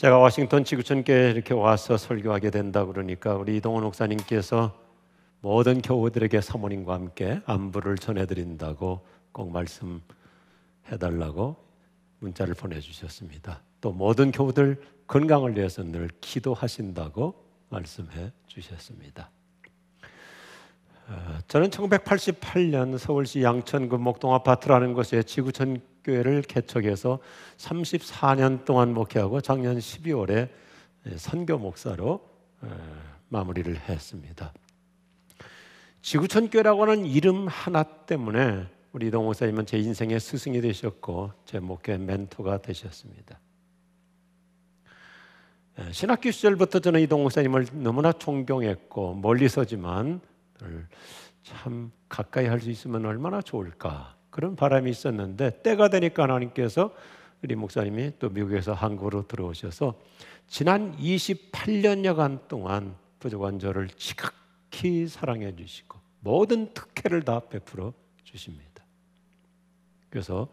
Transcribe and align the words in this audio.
제가 0.00 0.16
워싱턴 0.16 0.64
지구촌교회 0.64 1.32
이렇게 1.32 1.52
와서 1.52 1.98
설교하게 1.98 2.48
된다 2.48 2.86
그러니까 2.86 3.34
우리 3.34 3.58
이동원 3.58 3.84
목사님께서 3.84 4.74
모든 5.42 5.82
교우들에게 5.82 6.40
사모님과 6.40 6.94
함께 6.94 7.42
안부를 7.44 7.98
전해드린다고 7.98 9.06
꼭 9.30 9.52
말씀해달라고 9.52 11.56
문자를 12.20 12.54
보내주셨습니다. 12.54 13.60
또 13.82 13.92
모든 13.92 14.32
교우들 14.32 14.80
건강을 15.06 15.58
위해서 15.58 15.82
늘 15.82 16.08
기도하신다고 16.22 17.34
말씀해 17.68 18.32
주셨습니다. 18.46 19.28
어, 21.08 21.38
저는 21.46 21.68
1988년 21.68 22.96
서울시 22.96 23.42
양천 23.42 23.90
그 23.90 23.96
목동 23.96 24.32
아파트라는 24.32 24.94
곳에 24.94 25.22
지구촌 25.22 25.82
교회를 26.04 26.42
개척해서 26.42 27.18
34년 27.56 28.64
동안 28.64 28.94
목회하고 28.94 29.40
작년 29.40 29.78
12월에 29.78 30.48
선교 31.16 31.58
목사로 31.58 32.20
어, 32.62 33.02
마무리를 33.28 33.74
했습니다. 33.88 34.52
지구촌 36.02 36.50
교회라고 36.50 36.82
하는 36.82 37.06
이름 37.06 37.46
하나 37.48 37.82
때문에 37.82 38.66
우리 38.92 39.06
이동 39.06 39.24
목사님은 39.24 39.66
제 39.66 39.78
인생의 39.78 40.18
스승이 40.18 40.60
되셨고 40.60 41.32
제 41.44 41.60
목회 41.60 41.96
멘토가 41.96 42.60
되셨습니다. 42.60 43.38
예, 45.78 45.92
신학교 45.92 46.30
시절부터 46.30 46.80
저는 46.80 47.00
이동 47.00 47.22
목사님을 47.22 47.66
너무나 47.72 48.12
존경했고 48.12 49.14
멀리서지만 49.14 50.20
참 51.42 51.92
가까이 52.08 52.46
할 52.46 52.60
수 52.60 52.70
있으면 52.70 53.06
얼마나 53.06 53.40
좋을까 53.40 54.16
그런 54.30 54.56
바람이 54.56 54.90
있었는데 54.90 55.62
때가 55.62 55.88
되니까 55.88 56.24
하나님께서 56.24 56.94
우리 57.42 57.54
목사님이 57.54 58.12
또 58.18 58.28
미국에서 58.28 58.72
한국으로 58.72 59.26
들어오셔서 59.26 59.98
지난 60.46 60.96
28년여간 60.96 62.48
동안 62.48 62.96
부족한 63.18 63.58
저를 63.58 63.88
지극히 63.88 65.06
사랑해 65.06 65.54
주시고 65.54 65.98
모든 66.20 66.72
특혜를 66.74 67.22
다 67.22 67.40
베풀어 67.40 67.92
주십니다. 68.24 68.84
그래서 70.10 70.48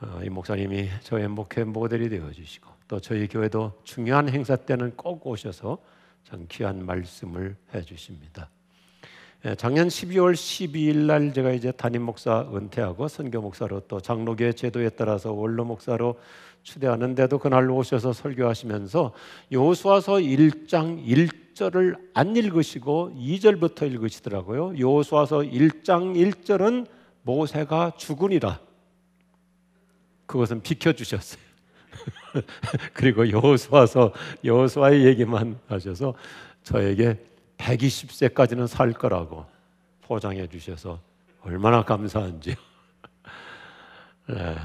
어, 0.00 0.20
이 0.24 0.28
목사님이 0.28 0.88
저의 1.02 1.28
목회 1.28 1.64
모델이 1.64 2.08
되어 2.08 2.30
주시고 2.30 2.70
또 2.88 3.00
저희 3.00 3.26
교회도 3.26 3.80
중요한 3.84 4.28
행사 4.28 4.56
때는 4.56 4.96
꼭 4.96 5.26
오셔서 5.26 5.78
참 6.24 6.46
귀한 6.48 6.84
말씀을 6.84 7.56
해 7.74 7.82
주십니다. 7.82 8.50
예, 9.46 9.54
작년 9.54 9.88
12월 9.88 10.34
12일 10.34 11.06
날 11.06 11.32
제가 11.32 11.52
이제 11.52 11.72
담임 11.72 12.02
목사 12.02 12.46
은퇴하고 12.52 13.08
선교 13.08 13.40
목사로 13.40 13.80
또 13.88 13.98
장로교회 13.98 14.52
제도에 14.52 14.90
따라서 14.90 15.32
원로 15.32 15.64
목사로 15.64 16.20
추대하는데도 16.62 17.38
그날 17.38 17.70
오셔서 17.70 18.12
설교하시면서 18.12 19.14
여호수아서 19.50 20.16
1장 20.16 21.02
1절을 21.06 21.98
안 22.12 22.36
읽으시고 22.36 23.12
2절부터 23.16 23.90
읽으시더라고요. 23.90 24.78
여호수아서 24.78 25.38
1장 25.38 26.16
1절은 26.16 26.86
모세가 27.22 27.92
죽으니라. 27.96 28.60
그것은 30.26 30.60
비켜 30.60 30.92
주셨어요. 30.92 31.40
그리고 32.92 33.26
여호수아서 33.30 34.12
여호수아의 34.44 35.06
얘기만 35.06 35.58
하셔서 35.66 36.12
저에게 36.62 37.29
120세까지는 37.60 38.66
살 38.66 38.92
거라고 38.92 39.46
포장해 40.02 40.46
주셔서 40.48 41.00
얼마나 41.42 41.84
감사한지요. 41.84 42.54
네. 44.28 44.56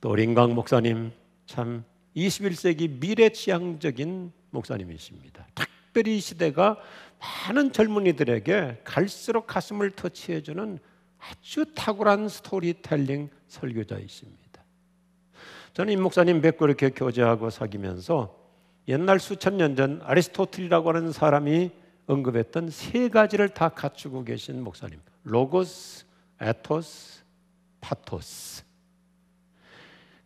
또 0.00 0.14
링광 0.14 0.54
목사님 0.54 1.12
참 1.46 1.84
21세기 2.14 3.00
미래 3.00 3.30
지향적인 3.30 4.32
목사님이십니다. 4.50 5.46
특별히 5.54 6.20
시대가 6.20 6.78
많은 7.48 7.72
젊은이들에게 7.72 8.82
갈수록 8.84 9.46
가슴을 9.46 9.90
터치해 9.92 10.42
주는 10.42 10.78
아주 11.18 11.64
탁월한 11.74 12.28
스토리텔링 12.28 13.30
설교자이십니다. 13.48 14.62
저는 15.72 15.92
임 15.92 16.02
목사님 16.02 16.40
뵙고 16.40 16.66
이렇게 16.66 16.90
교제하고 16.90 17.50
사귀면서 17.50 18.43
옛날 18.88 19.18
수천 19.18 19.56
년 19.56 19.76
전 19.76 20.00
아리스토틀이라고 20.04 20.90
하는 20.90 21.12
사람이 21.12 21.70
언급했던 22.06 22.70
세 22.70 23.08
가지를 23.08 23.48
다 23.48 23.70
갖추고 23.70 24.24
계신 24.24 24.62
목사님. 24.62 25.00
로고스, 25.24 26.04
에토스, 26.40 27.22
파토스. 27.80 28.62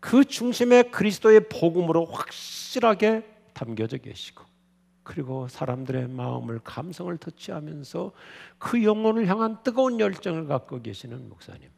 그 0.01 0.25
중심에 0.25 0.83
그리스도의 0.85 1.49
복음으로 1.49 2.05
확실하게 2.07 3.25
담겨져 3.53 3.97
계시고 3.97 4.45
그리고 5.03 5.49
사람들의 5.49 6.09
마음을 6.09 6.61
감성을 6.63 7.17
터치하면서 7.17 8.13
그 8.59 8.85
영혼을 8.85 9.27
향한 9.27 9.59
뜨거운 9.63 9.99
열정을 10.01 10.47
갖고 10.47 10.83
계시는 10.83 11.29
목사님. 11.29 11.71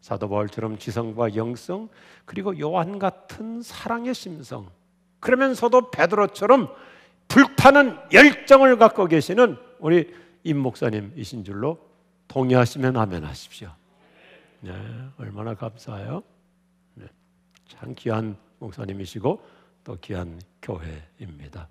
사도 0.00 0.28
바울처럼 0.28 0.78
지성과 0.78 1.36
영성 1.36 1.88
그리고 2.24 2.58
요한 2.58 2.98
같은 2.98 3.60
사랑의 3.62 4.14
심성 4.14 4.70
그러면서도 5.20 5.90
베드로처럼 5.90 6.74
불타는 7.28 7.96
열정을 8.12 8.76
갖고 8.78 9.06
계시는 9.06 9.56
우리 9.78 10.12
임 10.42 10.58
목사님이신 10.58 11.44
줄로 11.44 11.78
동의하시면 12.28 12.96
아멘 12.96 13.24
하십시오. 13.24 13.70
네, 14.60 14.72
얼마나 15.18 15.54
감사해요. 15.54 16.22
네, 16.94 17.06
참 17.68 17.94
귀한 17.96 18.36
목사님이시고 18.58 19.42
또 19.84 19.96
귀한 20.00 20.40
교회입니다. 20.62 21.68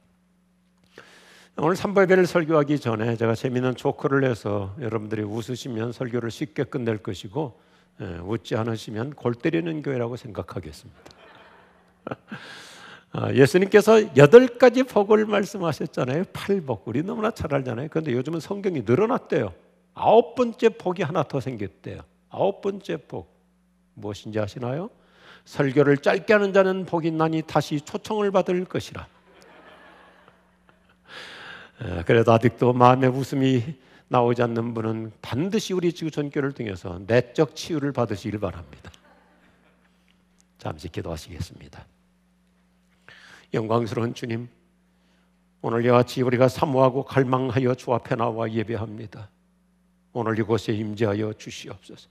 오늘 1.57 1.75
삼보예배를 1.75 2.25
설교하기 2.25 2.79
전에 2.79 3.17
제가 3.17 3.35
재미있는 3.35 3.75
조커를 3.75 4.21
내서 4.21 4.75
여러분들이 4.79 5.23
웃으시면 5.23 5.91
설교를 5.91 6.31
쉽게 6.31 6.63
끝낼 6.63 6.99
것이고 6.99 7.59
예, 8.01 8.05
웃지 8.23 8.55
않으시면 8.55 9.15
골 9.15 9.35
때리는 9.35 9.81
교회라고 9.81 10.15
생각하겠습니다. 10.15 11.01
아, 13.11 13.33
예수님께서 13.33 14.15
여덟 14.17 14.47
가지 14.47 14.83
복을 14.83 15.25
말씀하셨잖아요. 15.25 16.25
팔복. 16.31 16.87
우리 16.87 17.01
너무나 17.01 17.31
잘 17.31 17.53
알잖아요. 17.53 17.87
그런데 17.89 18.13
요즘은 18.13 18.39
성경이 18.39 18.81
늘어났대요. 18.81 19.53
아홉 19.95 20.35
번째 20.35 20.69
복이 20.69 21.01
하나 21.01 21.23
더 21.23 21.39
생겼대요. 21.39 22.01
아홉 22.29 22.61
번째 22.61 22.97
복. 22.97 23.35
무엇인지 23.95 24.39
아시나요? 24.39 24.89
설교를 25.45 25.97
짧게 25.97 26.31
하는 26.31 26.53
자는 26.53 26.85
복이 26.85 27.11
나니 27.11 27.41
다시 27.41 27.81
초청을 27.81 28.31
받을 28.31 28.63
것이라. 28.65 29.07
그래도 32.05 32.31
아직도 32.31 32.73
마음에 32.73 33.07
웃음이 33.07 33.63
나오지 34.09 34.41
않는 34.43 34.73
분은 34.73 35.13
반드시 35.21 35.73
우리 35.73 35.93
지구촌교를 35.93 36.51
통해서 36.51 36.99
내적 37.07 37.55
치유를 37.55 37.91
받으시길 37.91 38.39
바랍니다. 38.39 38.91
잠시 40.57 40.89
기도하시겠습니다. 40.89 41.85
영광스러운 43.53 44.13
주님, 44.13 44.47
오늘 45.61 45.83
같이 45.83 46.21
우리가 46.21 46.47
사모하고 46.47 47.03
갈망하여 47.03 47.75
주 47.75 47.93
앞에 47.93 48.15
나와 48.15 48.49
예배합니다. 48.51 49.29
오늘 50.13 50.39
이곳에 50.39 50.73
임재하여 50.73 51.33
주시옵소서. 51.33 52.09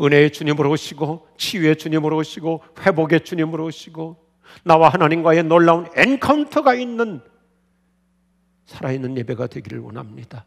은혜의 0.00 0.32
주님으로 0.32 0.70
오시고 0.70 1.28
치유의 1.36 1.76
주님으로 1.76 2.16
오시고 2.16 2.62
회복의 2.80 3.24
주님으로 3.24 3.66
오시고 3.66 4.16
나와 4.64 4.88
하나님과의 4.88 5.44
놀라운 5.44 5.86
엔카운터가 5.94 6.74
있는 6.74 7.20
살아있는 8.66 9.18
예배가 9.18 9.48
되기를 9.48 9.80
원합니다. 9.80 10.46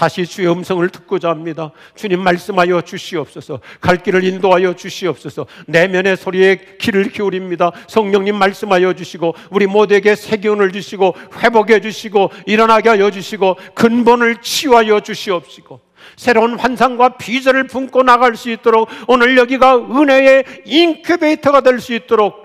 다시 0.00 0.24
주의 0.24 0.50
음성을 0.50 0.88
듣고자 0.88 1.28
합니다. 1.28 1.72
주님 1.94 2.20
말씀하여 2.20 2.80
주시옵소서. 2.80 3.60
갈 3.82 3.98
길을 4.02 4.24
인도하여 4.24 4.72
주시옵소서. 4.72 5.44
내면의 5.66 6.16
소리에 6.16 6.78
귀를 6.80 7.10
기울입니다. 7.10 7.70
성령님 7.86 8.34
말씀하여 8.34 8.94
주시고 8.94 9.34
우리 9.50 9.66
모두에게 9.66 10.14
새 10.16 10.38
기운을 10.38 10.72
주시고 10.72 11.14
회복해 11.42 11.82
주시고 11.82 12.30
일어나게 12.46 12.88
하여 12.88 13.10
주시고 13.10 13.58
근본을 13.74 14.40
치유하여 14.40 15.00
주시옵시고 15.00 15.78
새로운 16.16 16.58
환상과 16.58 17.18
비전을 17.18 17.66
품고 17.66 18.02
나갈 18.02 18.36
수 18.36 18.50
있도록 18.50 18.88
오늘 19.06 19.36
여기가 19.36 19.76
은혜의 19.76 20.62
인큐베이터가 20.64 21.60
될 21.60 21.78
수 21.78 21.92
있도록 21.92 22.36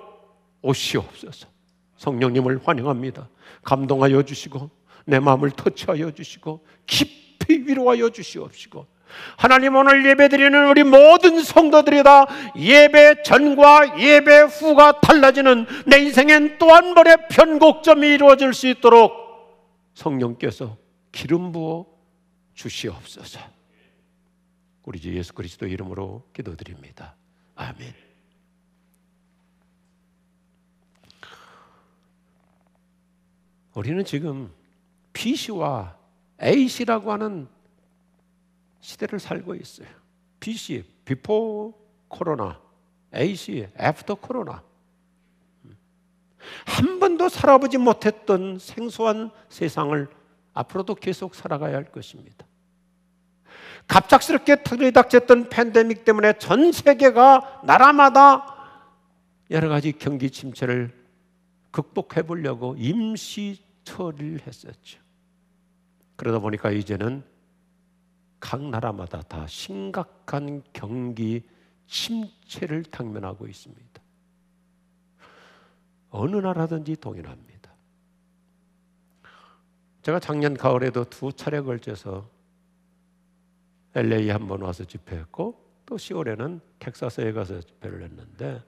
오시옵소서. 0.62 1.48
성령님을 1.96 2.60
환영합니다. 2.66 3.30
감동하여 3.64 4.24
주시고 4.24 4.70
내 5.06 5.22
마음을 5.22 5.52
터치하여 5.52 6.12
주시고 6.12 6.60
깊 6.86 7.25
깊이 7.40 7.68
위로하여 7.68 8.10
주시옵시고 8.10 8.86
하나님 9.38 9.76
오늘 9.76 10.06
예배드리는 10.06 10.68
우리 10.68 10.84
모든 10.84 11.42
성도들이 11.42 12.04
다 12.04 12.26
예배 12.58 13.24
전과 13.24 14.00
예배 14.00 14.42
후가 14.42 15.00
달라지는 15.00 15.66
내 15.86 16.00
인생엔 16.00 16.58
또 16.58 16.72
한 16.72 16.94
번의 16.94 17.28
변곡점이 17.30 18.08
이루어질 18.08 18.54
수 18.54 18.68
있도록 18.68 19.14
성령께서 19.94 20.78
기름 21.12 21.54
부어 21.54 21.86
주시옵소서. 22.56 23.40
우리 24.84 25.00
주 25.00 25.16
예수 25.16 25.34
그리스도 25.34 25.66
이름으로 25.68 26.28
기도드립니다. 26.34 27.16
아멘. 27.56 27.94
우리는 33.74 34.04
지금 34.06 34.52
BC와 35.14 35.98
AC라고 36.42 37.12
하는 37.12 37.48
시대를 38.82 39.20
살고 39.20 39.56
있어요. 39.56 39.88
BC, 40.40 40.84
before 41.06 41.74
코로나, 42.08 42.60
AC, 43.14 43.68
after 43.82 44.16
코로나. 44.20 44.64
한 46.66 47.00
번도 47.00 47.30
살아보지 47.30 47.78
못했던 47.78 48.60
생소한 48.60 49.32
세상을 49.50 50.08
앞으로도 50.54 50.96
계속 50.96 51.36
살아가야 51.36 51.76
할 51.76 51.86
것입니다. 51.92 52.46
갑작스럽게 53.88 54.64
들이닥쳤던 54.64 55.50
팬데믹 55.50 56.06
때문에 56.06 56.34
전 56.34 56.72
세계가 56.72 57.62
나라마다 57.66 58.54
여러 59.52 59.70
가지 59.70 59.92
경기 59.92 60.32
침체를 60.32 60.92
극복해 61.72 62.24
보려고 62.24 62.76
임시 62.78 63.60
처리를 63.84 64.42
했었죠. 64.48 65.05
그러다 66.16 66.40
보니까 66.40 66.72
이제는 66.72 67.24
각 68.40 68.62
나라마다 68.62 69.22
다 69.24 69.46
심각한 69.48 70.62
경기 70.74 71.44
침체를 71.88 72.84
당면하고 72.84 73.48
있습니다. 73.48 74.02
어느 76.10 76.36
나라든지 76.38 76.96
동일합니다. 76.96 77.72
제가 80.02 80.20
작년 80.20 80.54
가을에도 80.56 81.04
두 81.06 81.34
차례 81.34 81.60
걸쳐서 81.62 82.30
LA 83.96 84.30
한 84.30 84.48
번 84.48 84.62
와서 84.62 84.84
집회했고 84.84 85.62
또 85.86 85.96
10월에는 85.96 86.60
텍사스에 86.80 87.32
가서 87.32 87.60
집회를 87.62 88.04
했는데 88.04 88.62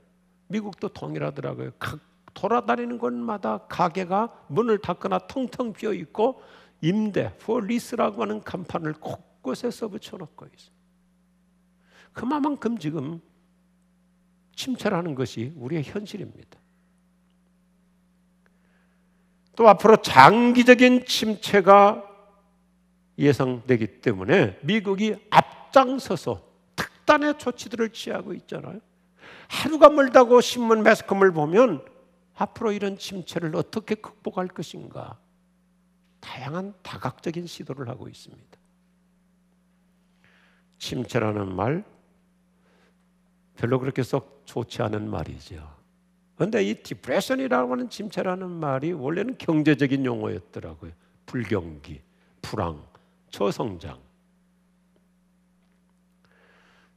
미국도 0.47 0.89
동일하더라고요. 0.89 1.71
각 1.79 1.99
돌아다니는 2.33 2.97
곳마다 2.97 3.59
가게가 3.67 4.45
문을 4.47 4.77
닫거나 4.79 5.19
텅텅 5.27 5.73
비어 5.73 5.93
있고 5.93 6.41
임대, 6.81 7.35
for 7.37 7.58
lease라고 7.58 8.21
하는 8.21 8.43
간판을 8.43 8.93
곳곳에 8.93 9.71
써붙여 9.71 10.17
놓고 10.17 10.45
있어요. 10.45 10.77
그만큼 12.13 12.77
지금 12.77 13.21
침체라는 14.55 15.15
것이 15.15 15.53
우리의 15.55 15.83
현실입니다. 15.83 16.59
또 19.55 19.67
앞으로 19.69 19.97
장기적인 19.97 21.05
침체가 21.05 22.03
예상되기 23.17 24.01
때문에 24.01 24.59
미국이 24.61 25.15
앞장서서 25.29 26.43
특단의 26.75 27.39
조치들을 27.39 27.89
취하고 27.89 28.33
있잖아요. 28.33 28.79
하루가 29.47 29.89
멀다고 29.89 30.41
신문 30.41 30.83
매스컴을 30.83 31.31
보면 31.31 31.83
앞으로 32.35 32.71
이런 32.71 32.97
침체를 32.97 33.55
어떻게 33.55 33.95
극복할 33.95 34.47
것인가 34.47 35.17
다양한 36.19 36.73
다각적인 36.81 37.47
시도를 37.47 37.89
하고 37.89 38.07
있습니다. 38.07 38.57
침체라는 40.79 41.55
말 41.55 41.83
별로 43.55 43.79
그렇게 43.79 44.03
썩 44.03 44.43
좋지 44.45 44.81
않은 44.83 45.09
말이죠. 45.09 45.75
그런데 46.35 46.63
이 46.63 46.75
depression이라고 46.75 47.71
하는 47.71 47.89
침체라는 47.89 48.49
말이 48.49 48.93
원래는 48.93 49.37
경제적인 49.39 50.05
용어였더라고요. 50.05 50.91
불경기, 51.25 52.01
불황, 52.41 52.85
저성장. 53.31 53.99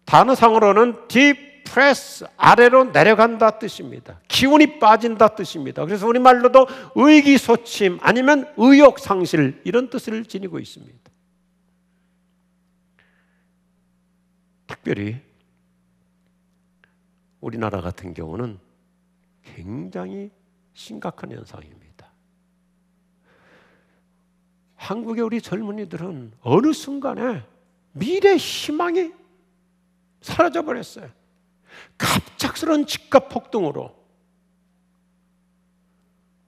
단어상으로는 0.05 1.09
depress 1.09 2.27
아래로 2.37 2.91
내려간다 2.91 3.59
뜻입니다. 3.59 4.21
기운이 4.27 4.81
빠진다 4.81 5.37
뜻입니다. 5.37 5.85
그래서 5.85 6.07
우리말로도 6.09 6.67
의기소침 6.97 7.99
아니면 8.03 8.53
의욕 8.57 8.99
상실 8.99 9.61
이런 9.65 9.89
뜻을 9.89 10.25
지니고 10.25 10.59
있습니다. 10.59 10.99
특별히 14.67 15.21
우리나라 17.41 17.81
같은 17.81 18.15
경우는 18.15 18.59
굉장히 19.45 20.33
심각한 20.75 21.31
현상입니다. 21.31 22.11
한국의 24.75 25.23
우리 25.23 25.41
젊은이들은 25.41 26.33
어느 26.41 26.73
순간에 26.73 27.45
미래 27.93 28.35
희망이 28.37 29.13
사라져 30.21 30.63
버렸어요. 30.63 31.20
갑작스러운 31.99 32.87
집값 32.87 33.29
폭등으로 33.29 34.01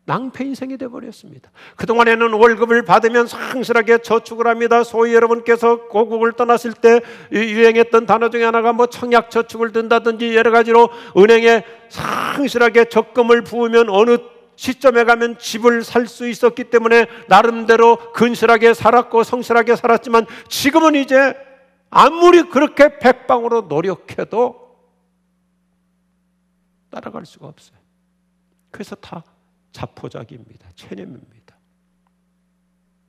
낭패 0.04 0.44
인생이 0.44 0.76
돼 0.78 0.88
버렸습니다. 0.88 1.50
그동안에는 1.76 2.32
월급을 2.32 2.84
받으면 2.84 3.28
상실하게 3.28 3.98
저축을 3.98 4.48
합니다. 4.48 4.82
소위 4.82 5.14
여러분께서 5.14 5.86
고국을 5.86 6.32
떠났을 6.32 6.72
때 6.72 7.00
유행했던 7.30 8.06
단어 8.06 8.28
중에 8.28 8.44
하나가 8.44 8.72
뭐 8.72 8.86
청약 8.86 9.30
저축을 9.30 9.70
든다든지 9.70 10.34
여러 10.34 10.50
가지로 10.50 10.88
은행에 11.16 11.64
상실하게 11.88 12.86
적금을 12.86 13.44
부으면 13.44 13.88
어느 13.90 14.18
시점에 14.56 15.04
가면 15.04 15.38
집을 15.38 15.84
살 15.84 16.06
수 16.06 16.28
있었기 16.28 16.64
때문에 16.64 17.06
나름대로 17.28 17.96
근실하게 18.12 18.74
살았고 18.74 19.22
성실하게 19.22 19.76
살았지만 19.76 20.26
지금은 20.48 20.96
이제 20.96 21.34
아무리 21.90 22.42
그렇게 22.42 22.98
백방으로 22.98 23.62
노력해도 23.62 24.61
따라갈 26.92 27.24
수가 27.24 27.48
없어요. 27.48 27.78
그래서 28.70 28.94
다 28.96 29.24
자포자기입니다. 29.72 30.70
체념입니다. 30.74 31.56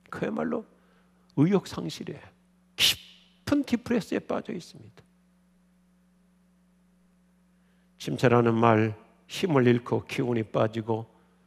그야말로 0.08 0.64
의욕 1.36 1.66
상실에 1.66 2.18
깊은 2.76 3.64
디프레스에 3.64 4.20
빠져 4.20 4.54
있습니다. 4.54 5.02
침체라는 7.98 8.54
말 8.54 8.96
힘을 9.26 9.66
잃고 9.66 10.04
기운이 10.04 10.44
빠지고 10.44 11.06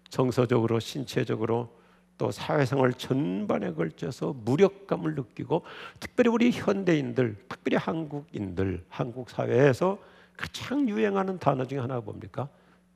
정서적으로 0.09 0.79
신체적으로 0.79 1.75
또 2.17 2.31
사회생활 2.31 2.93
전반에 2.93 3.73
걸쳐서 3.73 4.33
무력감을 4.33 5.15
느끼고 5.15 5.63
특별히 5.99 6.29
우리 6.29 6.51
현대인들, 6.51 7.45
특별히 7.47 7.77
한국인들, 7.77 8.85
한국 8.89 9.29
사회에서 9.29 9.99
가장 10.37 10.87
유행하는 10.87 11.39
단어 11.39 11.65
중에 11.65 11.79
하나가 11.79 12.01
뭡니까? 12.01 12.47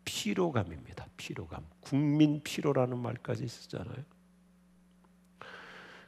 피로감입니다. 0.05 1.07
피로감. 1.17 1.65
국민 1.81 2.41
피로라는 2.43 2.97
말까지 2.97 3.47
쓰잖아요. 3.47 4.03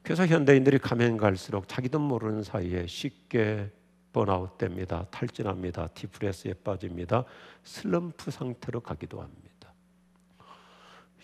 그래서 0.04 0.28
현대인들이 0.28 0.80
가면 0.80 1.18
갈수록 1.18 1.68
자기도 1.68 2.00
모르는 2.00 2.44
사이에 2.44 2.88
쉽게 2.88 3.72
번아웃 4.12 4.58
됩니다. 4.58 5.08
탈진합니다. 5.10 5.88
depress에 5.88 6.53
빠집니다. 6.63 7.24
슬럼프 7.63 8.30
상태로 8.30 8.82
가기도 8.82 9.22
합니다. 9.22 9.74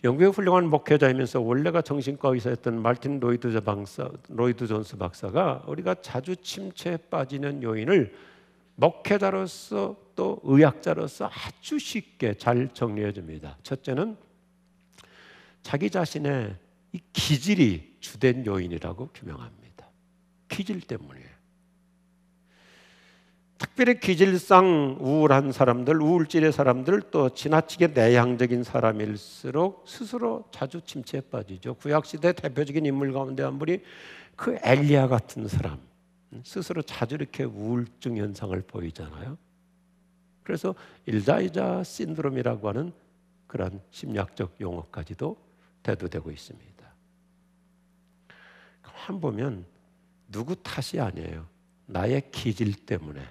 영국의 0.04 0.32
훌륭한 0.32 0.70
목회자이면서 0.70 1.42
원래가 1.42 1.82
정신과 1.82 2.30
의사였던 2.30 2.82
말틴 2.82 3.20
로이드 3.20 3.60
박사, 3.62 4.10
로이드 4.30 4.66
존스 4.66 4.96
박사가 4.96 5.66
우리가 5.68 5.96
자주 5.96 6.38
침체에 6.38 6.98
빠지는 7.10 7.62
요인을 7.62 8.16
목회자로서 8.80 9.96
또 10.16 10.40
의학자로서 10.44 11.30
아주 11.32 11.78
쉽게 11.78 12.36
잘 12.36 12.70
정리해 12.74 13.12
줍니다. 13.12 13.58
첫째는 13.64 14.18
자기 15.62 15.90
자신의 15.90 16.56
이 16.94 17.00
기질이 17.14 17.98
주된 18.00 18.46
요인이라고 18.46 19.10
규명합니다. 19.14 19.90
기질 20.48 20.82
때문이에요. 20.82 21.30
특별히 23.58 24.00
기질상 24.00 24.98
우울한 25.02 25.52
사람들, 25.52 26.02
우울질의 26.02 26.54
사람들, 26.54 27.02
또 27.12 27.30
지나치게 27.30 27.88
내향적인 27.88 28.64
사람일수록 28.64 29.84
스스로 29.86 30.46
자주 30.52 30.80
침체에 30.82 31.22
빠지죠. 31.30 31.74
구약시대 31.76 32.34
대표적인 32.34 32.86
인물 32.86 33.12
가운데 33.12 33.44
한 33.44 33.60
분이 33.60 33.80
그 34.38 34.58
엘리야 34.64 35.10
같은 35.10 35.50
사람. 35.50 35.89
스스로 36.44 36.82
자주 36.82 37.16
이렇게 37.16 37.44
우울증 37.44 38.18
현상을 38.18 38.60
보이잖아요. 38.64 39.38
그래서 40.44 40.76
일자이자 41.06 41.84
신드롬이라고 41.84 42.70
하는 42.70 42.94
그런 43.48 43.82
심리학적 43.92 44.56
용어까지도 44.62 45.38
대두되고 45.84 46.32
있습니다. 46.32 46.70
한 48.82 49.20
보면 49.20 49.66
누구 50.28 50.56
탓이 50.56 51.00
아니에요. 51.00 51.48
나의 51.88 52.30
기질 52.32 52.86
때문에 52.86 53.28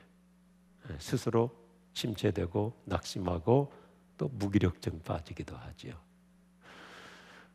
스스로 0.98 1.54
침체되고 1.94 2.82
낙심하고 2.84 3.72
또 4.16 4.28
무기력증 4.28 5.00
빠지기도 5.02 5.56
하지요. 5.56 5.94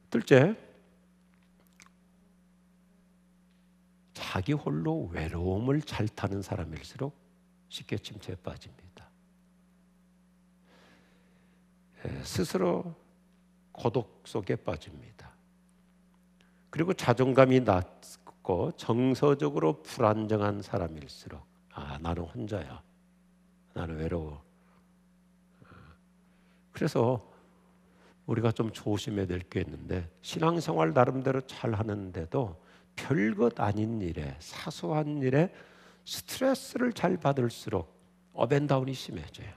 둘째, 0.09 0.55
자기 4.13 4.53
홀로 4.53 5.07
외로움을 5.07 5.81
잘 5.81 6.07
타는 6.07 6.41
사람일수록 6.41 7.15
쉽게 7.69 7.97
침체에 7.97 8.35
빠집니다. 8.35 9.09
스스로 12.23 12.93
고독 13.71 14.21
속에 14.25 14.55
빠집니다. 14.55 15.31
그리고 16.69 16.93
자존감이 16.93 17.61
낮고 17.61 18.71
정서적으로 18.73 19.81
불안정한 19.83 20.61
사람일수록 20.61 21.43
아 21.71 21.97
나는 21.99 22.23
혼자야 22.23 22.81
나는 23.73 23.97
외로워 23.97 24.43
그래서 26.71 27.31
우리가 28.25 28.51
좀 28.51 28.71
조심해야 28.71 29.25
될 29.27 29.39
게 29.49 29.61
있는데 29.61 30.09
신앙생활 30.21 30.93
나름대로 30.93 31.41
잘 31.41 31.73
하는데도 31.73 32.62
별것 32.95 33.59
아닌 33.59 34.01
일에 34.01 34.35
사소한 34.39 35.21
일에 35.21 35.53
스트레스를 36.05 36.93
잘 36.93 37.17
받을수록 37.17 37.93
up 38.33 38.45
and 38.45 38.63
down이 38.63 38.93
심해져요. 38.93 39.47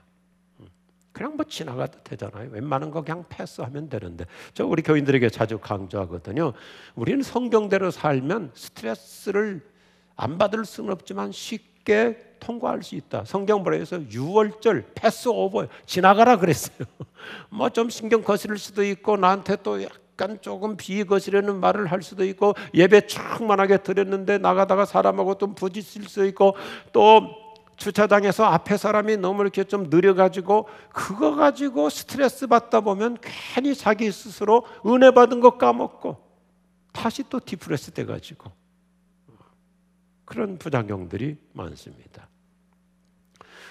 음. 0.59 0.67
그냥 1.11 1.35
뭐 1.35 1.45
지나가도 1.45 2.03
되잖아요. 2.03 2.49
웬만한 2.51 2.91
거 2.91 3.01
그냥 3.01 3.25
패스하면 3.27 3.89
되는데 3.89 4.25
저 4.53 4.65
우리 4.65 4.81
교인들에게 4.81 5.29
자주 5.29 5.57
강조하거든요. 5.59 6.53
우리는 6.95 7.21
성경대로 7.21 7.91
살면 7.91 8.51
스트레스를 8.53 9.61
안 10.15 10.37
받을 10.37 10.65
수는 10.65 10.91
없지만 10.91 11.31
쉽게 11.31 12.35
통과할 12.39 12.83
수 12.83 12.95
있다. 12.95 13.25
성경 13.25 13.63
보라에서 13.63 13.97
유월절 13.99 14.85
pass 14.95 15.27
over 15.27 15.67
지나가라 15.85 16.37
그랬어요. 16.37 16.77
뭐 17.49 17.69
좀 17.69 17.89
신경 17.89 18.21
거스릴 18.23 18.57
수도 18.57 18.83
있고 18.83 19.17
나한테 19.17 19.57
또 19.57 19.79
약간 20.19 20.39
조금 20.41 20.75
비위 20.75 20.95
거스르는 20.95 21.59
말을 21.59 21.91
할 21.91 22.01
수도 22.01 22.25
있고 22.25 22.55
예배 22.73 23.05
충만하게 23.05 23.83
드렸는데 23.83 24.39
나가다가 24.39 24.85
사람하고 24.85 25.37
좀 25.37 25.53
부딪힐 25.53 26.09
수 26.09 26.25
있고 26.25 26.55
또 26.91 27.21
주차장에서 27.77 28.43
앞에 28.43 28.75
사람이 28.75 29.17
너무 29.17 29.43
이렇게 29.43 29.63
좀 29.63 29.83
느려가지고 29.91 30.67
그거 30.91 31.35
가지고 31.35 31.91
스트레스 31.91 32.47
받다 32.47 32.81
보면 32.81 33.19
괜히 33.21 33.75
자기 33.75 34.11
스스로 34.11 34.63
은혜 34.87 35.11
받은 35.11 35.39
거 35.39 35.59
까먹고 35.59 36.17
다시 36.91 37.23
또 37.29 37.39
depress 37.39 37.91
돼가지고 37.91 38.51
그런 40.25 40.57
부작용들이 40.57 41.37
많습니다. 41.53 42.27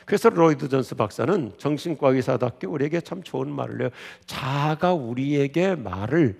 그래서 0.06 0.30
로이드 0.30 0.68
존스 0.68 0.94
박사는 0.94 1.58
정신과 1.58 2.10
의사답게 2.10 2.68
우리에게 2.68 3.00
참 3.00 3.22
좋은 3.22 3.50
말을 3.50 3.82
해요. 3.82 3.90
자가 4.24 4.94
우리에게 4.94 5.74
말을 5.74 6.38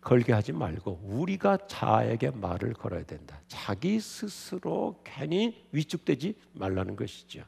걸게 0.00 0.32
하지 0.32 0.52
말고 0.52 1.00
우리가 1.04 1.56
자에게 1.68 2.30
말을 2.30 2.74
걸어야 2.74 3.04
된다. 3.04 3.40
자기 3.46 4.00
스스로 4.00 5.00
괜히 5.04 5.64
위축되지 5.70 6.34
말라는 6.52 6.96
것이죠. 6.96 7.44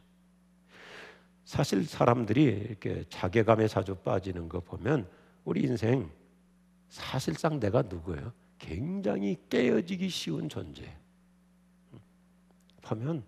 사실 1.45 1.85
사람들이 1.85 2.43
이렇게 2.43 3.05
자괴감에 3.09 3.67
자주 3.67 3.97
빠지는 3.97 4.49
거 4.49 4.61
보면 4.61 5.09
우리 5.45 5.63
인생 5.63 6.09
사실상 6.89 7.59
내가 7.59 7.83
누구예요? 7.83 8.33
굉장히 8.59 9.37
깨어지기 9.49 10.09
쉬운 10.09 10.49
존재. 10.49 10.83
하면 12.83 13.25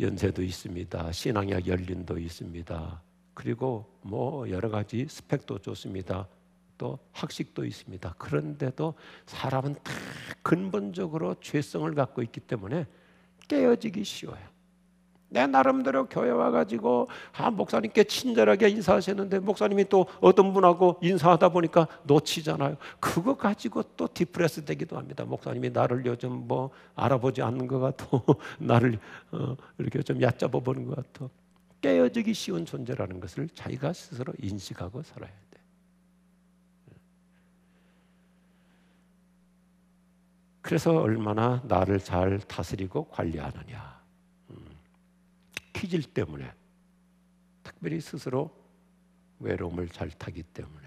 연세도 0.00 0.42
있습니다. 0.42 1.12
신앙약 1.12 1.66
연륜도 1.66 2.18
있습니다. 2.18 3.02
그리고 3.34 3.98
뭐 4.02 4.48
여러 4.50 4.68
가지 4.68 5.06
스펙도 5.08 5.58
좋습니다. 5.58 6.28
또 6.78 6.98
학식도 7.12 7.64
있습니다. 7.64 8.14
그런데도 8.18 8.94
사람은 9.26 9.74
다 9.74 9.92
근본적으로 10.42 11.34
죄성을 11.40 11.94
갖고 11.94 12.22
있기 12.22 12.40
때문에 12.40 12.86
깨어지기 13.48 14.02
쉬워요. 14.04 14.40
내 15.30 15.46
나름대로 15.46 16.06
교회 16.06 16.30
와가지고 16.30 17.08
아 17.32 17.50
목사님께 17.50 18.04
친절하게 18.04 18.68
인사하셨는데 18.68 19.38
목사님이 19.38 19.88
또 19.88 20.06
어떤 20.20 20.52
분하고 20.52 20.98
인사하다 21.00 21.50
보니까 21.50 21.86
놓치잖아요. 22.02 22.76
그거 22.98 23.36
가지고 23.36 23.84
또 23.96 24.08
디프레스 24.12 24.64
되기도 24.64 24.98
합니다. 24.98 25.24
목사님이 25.24 25.70
나를 25.70 26.04
요즘 26.04 26.48
뭐 26.48 26.70
알아보지 26.96 27.42
않는 27.42 27.68
것 27.68 27.78
같아, 27.78 28.06
나를 28.58 28.98
어, 29.30 29.56
이렇게 29.78 30.02
좀 30.02 30.20
얕잡아 30.20 30.50
보는 30.50 30.86
것 30.86 30.96
같아. 30.96 31.30
깨어지기 31.80 32.34
쉬운 32.34 32.66
존재라는 32.66 33.20
것을 33.20 33.48
자기가 33.54 33.92
스스로 33.92 34.32
인식하고 34.42 35.02
살아야 35.02 35.30
돼. 35.30 35.60
그래서 40.60 40.92
얼마나 40.94 41.62
나를 41.64 42.00
잘 42.00 42.38
다스리고 42.40 43.04
관리하느냐. 43.06 43.99
퀴질 45.80 46.02
때문에 46.02 46.52
특별히 47.62 48.02
스스로 48.02 48.54
외로움을 49.38 49.88
잘 49.88 50.10
타기 50.10 50.42
때문에 50.42 50.86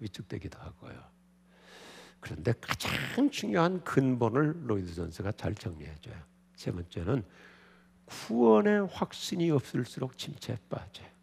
위축되기도 0.00 0.58
하고요. 0.58 1.00
그런데 2.18 2.52
가장 2.60 3.30
중요한 3.30 3.84
근본을 3.84 4.68
로이드 4.68 4.92
존스가 4.92 5.32
잘 5.32 5.54
정리해줘요. 5.54 6.16
세 6.56 6.72
번째는 6.72 7.22
구원의 8.06 8.88
확신이 8.88 9.52
없을수록 9.52 10.18
침체에 10.18 10.58
빠져요. 10.68 11.13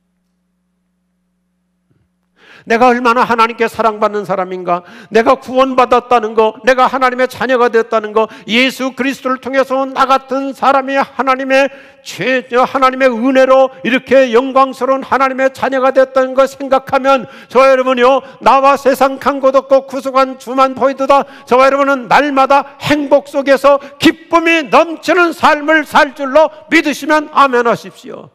내가 2.65 2.87
얼마나 2.87 3.23
하나님께 3.23 3.67
사랑받는 3.67 4.25
사람인가, 4.25 4.83
내가 5.09 5.35
구원받았다는 5.35 6.33
거, 6.33 6.55
내가 6.63 6.87
하나님의 6.87 7.27
자녀가 7.27 7.69
되었다는 7.69 8.13
거, 8.13 8.27
예수 8.47 8.91
그리스도를 8.91 9.37
통해서 9.37 9.85
나 9.85 10.05
같은 10.05 10.53
사람이 10.53 10.95
하나님의 10.95 11.69
죄, 12.03 12.47
하나님의 12.51 13.09
은혜로 13.09 13.69
이렇게 13.83 14.33
영광스러운 14.33 15.03
하나님의 15.03 15.53
자녀가 15.53 15.91
됐다는 15.91 16.33
걸 16.33 16.47
생각하면 16.47 17.27
저 17.47 17.69
여러분이요, 17.69 18.21
나와 18.41 18.77
세상 18.77 19.19
간곳 19.19 19.55
없고 19.55 19.87
구속한 19.87 20.39
주만 20.39 20.73
보이도다. 20.75 21.23
저 21.45 21.63
여러분은 21.63 22.07
날마다 22.07 22.77
행복 22.81 23.27
속에서 23.27 23.79
기쁨이 23.99 24.63
넘치는 24.63 25.33
삶을 25.33 25.85
살 25.85 26.15
줄로 26.15 26.49
믿으시면 26.69 27.29
아멘 27.33 27.67
하십시오. 27.67 28.29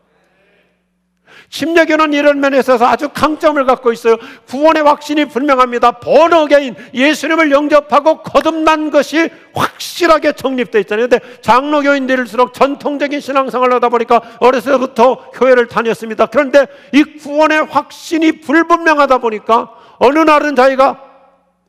침례교는 1.49 2.13
이런 2.13 2.41
면에 2.41 2.59
있어서 2.59 2.87
아주 2.87 3.09
강점을 3.09 3.65
갖고 3.65 3.93
있어요. 3.93 4.17
구원의 4.47 4.83
확신이 4.83 5.25
분명합니다. 5.27 5.93
번어게인 5.93 6.75
예수님을 6.93 7.51
영접하고 7.51 8.23
거듭난 8.23 8.91
것이 8.91 9.31
확실하게 9.55 10.33
정립되어 10.33 10.81
있잖아요. 10.83 11.09
근데 11.09 11.41
장로교인들일수록 11.43 12.55
전통적인 12.55 13.21
신앙생활을 13.21 13.75
하다 13.77 13.89
보니까 13.89 14.21
어려서부터 14.41 15.31
교회를 15.31 15.69
다녔습니다. 15.69 16.27
그런데 16.27 16.67
이 16.93 17.03
구원의 17.05 17.65
확신이 17.67 18.41
불분명하다 18.41 19.19
보니까 19.19 19.71
어느 19.99 20.19
날은 20.19 20.57
자기가 20.57 21.03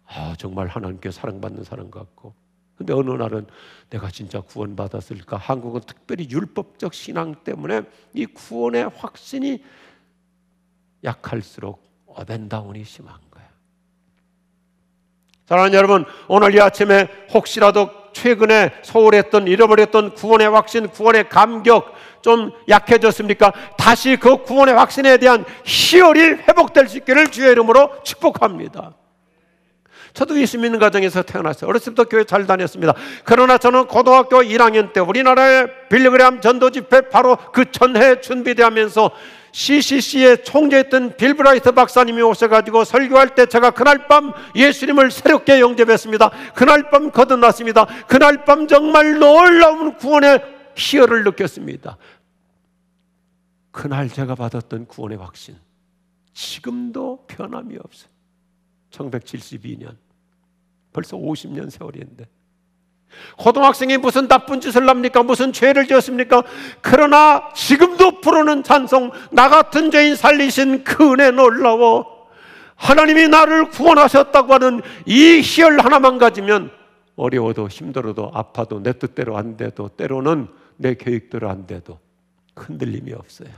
아, 0.09 0.33
정말 0.37 0.67
하나님께 0.67 1.11
사랑받는 1.11 1.63
사람 1.63 1.91
같고 1.91 2.33
근데 2.77 2.93
어느 2.93 3.09
날은 3.11 3.47
내가 3.89 4.09
진짜 4.09 4.39
구원받았을까? 4.41 5.37
한국은 5.37 5.81
특별히 5.81 6.27
율법적 6.29 6.93
신앙 6.93 7.35
때문에 7.43 7.81
이 8.13 8.25
구원의 8.25 8.91
확신이 8.95 9.63
약할수록 11.03 11.83
어벤다운이 12.05 12.83
심한 12.83 13.15
거예요. 13.31 13.49
사랑하는 15.45 15.75
여러분, 15.75 16.05
오늘 16.27 16.53
이 16.53 16.61
아침에 16.61 17.07
혹시라도 17.33 17.89
최근에 18.13 18.73
소홀했던 18.83 19.47
잃어버렸던 19.47 20.15
구원의 20.15 20.49
확신, 20.49 20.87
구원의 20.87 21.29
감격 21.29 21.93
좀 22.21 22.51
약해졌습니까? 22.67 23.53
다시 23.77 24.17
그 24.17 24.43
구원의 24.43 24.75
확신에 24.75 25.17
대한 25.17 25.45
희열이 25.65 26.21
회복될 26.47 26.87
수 26.87 26.97
있기를 26.97 27.27
주의 27.27 27.51
이름으로 27.51 28.03
축복합니다. 28.03 28.93
저도 30.13 30.39
예수 30.39 30.57
믿는 30.57 30.79
가정에서 30.79 31.23
태어났어요. 31.23 31.69
어렸을 31.69 31.93
때부터 31.93 32.09
교회 32.09 32.23
잘 32.23 32.45
다녔습니다. 32.47 32.93
그러나 33.23 33.57
저는 33.57 33.87
고등학교 33.87 34.41
1학년 34.41 34.93
때 34.93 34.99
우리나라의 34.99 35.67
빌리그램 35.89 36.41
전도 36.41 36.71
집회 36.71 37.09
바로 37.09 37.37
그 37.53 37.71
전해 37.71 38.19
준비되면서 38.21 39.11
CCC의 39.51 40.43
총재였던 40.43 41.17
빌브라이트 41.17 41.71
박사님이 41.71 42.21
오셔가지고 42.21 42.83
설교할 42.83 43.33
때 43.33 43.47
제가 43.47 43.71
그날 43.71 44.07
밤 44.07 44.31
예수님을 44.55 45.09
새롭게 45.09 45.59
영접했습니다. 45.59 46.31
그날 46.53 46.89
밤 46.89 47.09
거듭났습니다. 47.09 47.85
그날 48.07 48.45
밤 48.45 48.67
정말 48.67 49.17
놀라운 49.17 49.95
구원의 49.95 50.43
희열을 50.75 51.23
느꼈습니다. 51.23 51.97
그날 53.71 54.09
제가 54.09 54.35
받았던 54.35 54.85
구원의 54.87 55.17
확신, 55.17 55.55
지금도 56.33 57.25
변함이 57.27 57.77
없어요. 57.77 58.09
1972년. 58.91 59.95
벌써 60.93 61.15
50년 61.15 61.69
세월인데 61.69 62.25
고등학생이 63.37 63.97
무슨 63.97 64.27
나쁜 64.27 64.59
짓을 64.59 64.89
합니까? 64.89 65.23
무슨 65.23 65.53
죄를 65.53 65.87
지었습니까? 65.87 66.43
그러나 66.81 67.49
지금도 67.53 68.21
부르는 68.21 68.63
찬송 68.63 69.11
나 69.31 69.47
같은 69.49 69.91
죄인 69.91 70.15
살리신 70.15 70.83
그 70.83 71.13
은혜 71.13 71.31
놀라워 71.31 72.27
하나님이 72.75 73.27
나를 73.27 73.69
구원하셨다고 73.69 74.53
하는 74.53 74.81
이 75.05 75.41
희열 75.43 75.79
하나만 75.79 76.17
가지면 76.17 76.71
어려워도 77.15 77.67
힘들어도 77.67 78.31
아파도 78.33 78.81
내 78.81 78.93
뜻대로 78.93 79.37
안 79.37 79.57
돼도 79.57 79.89
때로는 79.89 80.47
내 80.77 80.93
계획대로 80.93 81.49
안 81.49 81.65
돼도 81.65 81.99
흔들림이 82.55 83.13
없어요. 83.13 83.49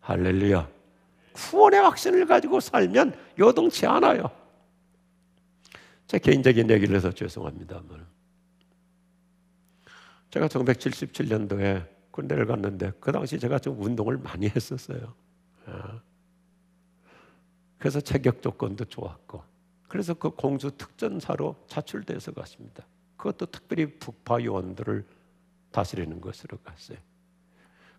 할렐루야. 0.00 0.77
구원의 1.38 1.80
확신을 1.80 2.26
가지고 2.26 2.58
살면 2.58 3.14
요동치 3.38 3.86
않아요. 3.86 4.30
제 6.08 6.18
개인적인 6.18 6.68
얘기를 6.68 6.96
해서 6.96 7.12
죄송합니다만 7.12 8.06
제가 10.30 10.48
1977년도에 10.48 11.86
군대를 12.10 12.46
갔는데 12.46 12.92
그 12.98 13.12
당시 13.12 13.38
제가 13.38 13.58
좀 13.60 13.80
운동을 13.80 14.18
많이 14.18 14.48
했었어요. 14.48 15.14
아. 15.66 16.00
그래서 17.78 18.00
체격 18.00 18.42
조건도 18.42 18.86
좋았고 18.86 19.42
그래서 19.86 20.14
그 20.14 20.30
공수 20.30 20.70
특전사로 20.72 21.54
차출돼서 21.68 22.32
갔습니다. 22.32 22.84
그것도 23.16 23.46
특별히 23.46 23.86
북파 23.98 24.42
요원들을 24.42 25.06
다스리는 25.70 26.20
것으로 26.20 26.58
갔어요. 26.58 26.98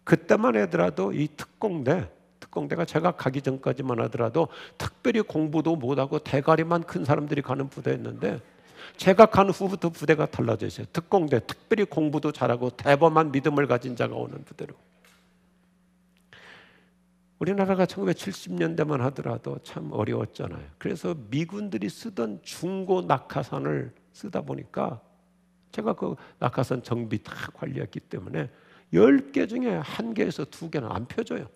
그때만 0.04 0.58
하더라도 0.58 1.14
이 1.14 1.28
특공대 1.36 2.12
특공대가 2.40 2.86
제가 2.86 3.12
가기 3.12 3.42
전까지만 3.42 4.00
하더라도 4.02 4.48
특별히 4.78 5.22
공부도 5.22 5.76
못하고 5.76 6.20
대가리만 6.20 6.84
큰 6.84 7.06
사람들이 7.06 7.42
가는 7.42 7.70
부대였는데 7.70 8.40
제가 8.98 9.28
간 9.28 9.50
후부터 9.50 9.90
부대가 9.90 10.26
달라져 10.26 10.68
있어요. 10.68 10.86
특공대 10.92 11.40
특별히 11.46 11.86
공부도 11.86 12.32
잘하고 12.32 12.72
대범한 12.72 13.32
믿음을 13.32 13.68
가진 13.68 13.96
자가 13.96 14.16
오는 14.16 14.44
부대로. 14.44 14.76
우리나라가 17.40 17.86
1970년대만 17.86 18.98
하더라도 19.00 19.60
참 19.64 19.92
어려웠잖아요. 19.94 20.62
그래서 20.78 21.16
미군들이 21.30 21.88
쓰던 21.90 22.42
중고 22.44 23.02
낙하산을 23.02 23.94
쓰다 24.12 24.42
보니까 24.42 25.00
제가 25.72 25.94
그 25.94 26.16
낙하산 26.40 26.84
정비 26.84 27.24
다 27.24 27.34
관리했기 27.54 28.02
때문에 28.02 28.50
10개 28.94 29.48
중에 29.48 29.78
한 29.78 30.14
개에서 30.14 30.44
두 30.46 30.70
개는 30.70 30.92
안 30.92 31.06
펴져요. 31.06 31.48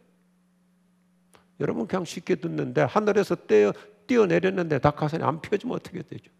여러분 1.60 1.88
그냥 1.88 2.06
쉽게 2.06 2.36
듣는데 2.36 2.82
하늘에서 2.82 3.36
떼어 3.36 3.74
뛰어내렸는데 4.08 4.80
낙하산이 4.82 5.24
안 5.24 5.42
펴지면 5.42 5.76
어떻게 5.76 6.02
되죠? 6.02 6.32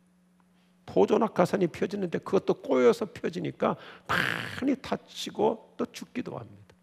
보조 0.86 1.18
낙하산이 1.18 1.68
펴지는데 1.68 2.20
그것도 2.20 2.56
꼬여서 2.56 3.06
펴지니까 3.14 3.78
많이 4.08 4.76
다치고 4.76 5.76
또 5.78 5.86
죽기도 5.86 6.38
합니다. 6.38 6.76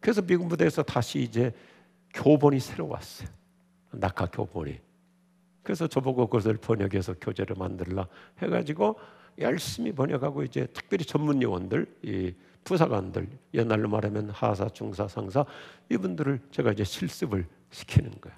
그래서 0.00 0.22
미군 0.22 0.48
부대에서 0.48 0.82
다시 0.82 1.20
이제 1.20 1.52
교본이 2.14 2.60
새로 2.60 2.88
왔어요. 2.88 3.28
낙하 3.92 4.26
교본이. 4.26 4.80
그래서 5.62 5.86
저보고 5.86 6.26
그것을 6.26 6.56
번역해서 6.56 7.14
교재를 7.20 7.56
만들라 7.56 8.08
해가지고 8.38 8.98
열심히 9.38 9.92
번역하고 9.92 10.42
이제 10.42 10.66
특별히 10.72 11.04
전문 11.04 11.40
요원들, 11.40 11.86
이 12.02 12.34
부사관들, 12.64 13.28
옛날로 13.54 13.88
말하면 13.88 14.30
하사, 14.30 14.68
중사, 14.68 15.08
상사 15.08 15.44
이분들을 15.90 16.40
제가 16.50 16.72
이제 16.72 16.84
실습을 16.84 17.46
시키는 17.70 18.10
거예요. 18.20 18.36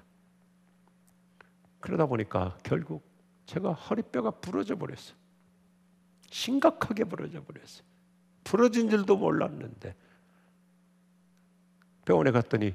그러다 1.79 2.07
보니까 2.07 2.57
결국 2.63 3.07
제가 3.45 3.73
허리뼈가 3.73 4.31
부러져 4.31 4.75
버렸어요. 4.75 5.15
심각하게 6.31 7.03
부러져 7.03 7.43
버렸어요. 7.43 7.85
부러진 8.43 8.89
줄도 8.89 9.17
몰랐는데 9.17 9.95
병원에 12.05 12.31
갔더니 12.31 12.73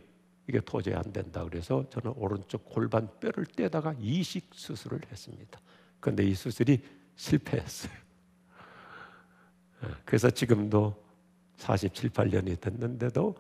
이게 0.49 0.61
도저히 0.61 0.95
안 0.95 1.13
된다 1.13 1.45
그래서 1.45 1.89
저는 1.91 2.13
오른쪽 2.17 2.65
골반 2.65 3.09
뼈를 3.21 3.47
떼다가 3.47 3.95
이식 4.01 4.51
수술을 4.53 5.01
했습니다. 5.11 5.61
그런데 6.01 6.25
이 6.25 6.35
수술이 6.35 6.83
실패했어요. 7.15 7.93
예, 9.85 9.89
그래서 10.05 10.31
지금도 10.31 11.10
47, 11.61 12.11
8년이 12.11 12.59
됐는데도 12.61 13.35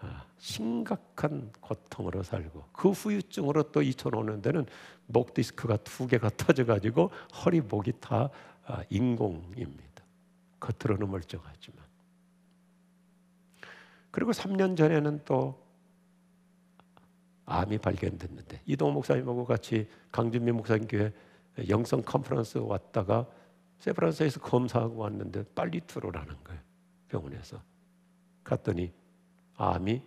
아, 0.00 0.24
심각한 0.38 1.52
고통으로 1.60 2.22
살고 2.22 2.64
그 2.72 2.90
후유증으로 2.90 3.64
또 3.72 3.80
2005년 3.80 4.42
되는 4.42 4.64
목 5.06 5.34
디스크가 5.34 5.76
두 5.78 6.06
개가 6.06 6.30
터져가지고 6.36 7.10
허리 7.44 7.60
목이 7.60 7.92
다 8.00 8.30
아, 8.64 8.82
인공입니다. 8.88 10.04
겉으로는 10.60 11.10
멀쩡하지만 11.10 11.84
그리고 14.10 14.32
3년 14.32 14.76
전에는 14.76 15.20
또 15.24 15.62
암이 17.44 17.78
발견됐는데 17.78 18.62
이동 18.66 18.92
목사님하고 18.94 19.44
같이 19.44 19.88
강준미 20.10 20.52
목사님 20.52 20.88
교회 20.88 21.12
영성 21.68 22.02
컨퍼런스 22.02 22.58
왔다가 22.58 23.26
세브란스에서 23.78 24.40
검사하고 24.40 25.02
왔는데 25.02 25.44
빨리 25.54 25.80
들어오라는 25.86 26.34
거예요 26.44 26.67
병원에서 27.08 27.60
갔더니 28.44 28.92
암이 29.56 30.02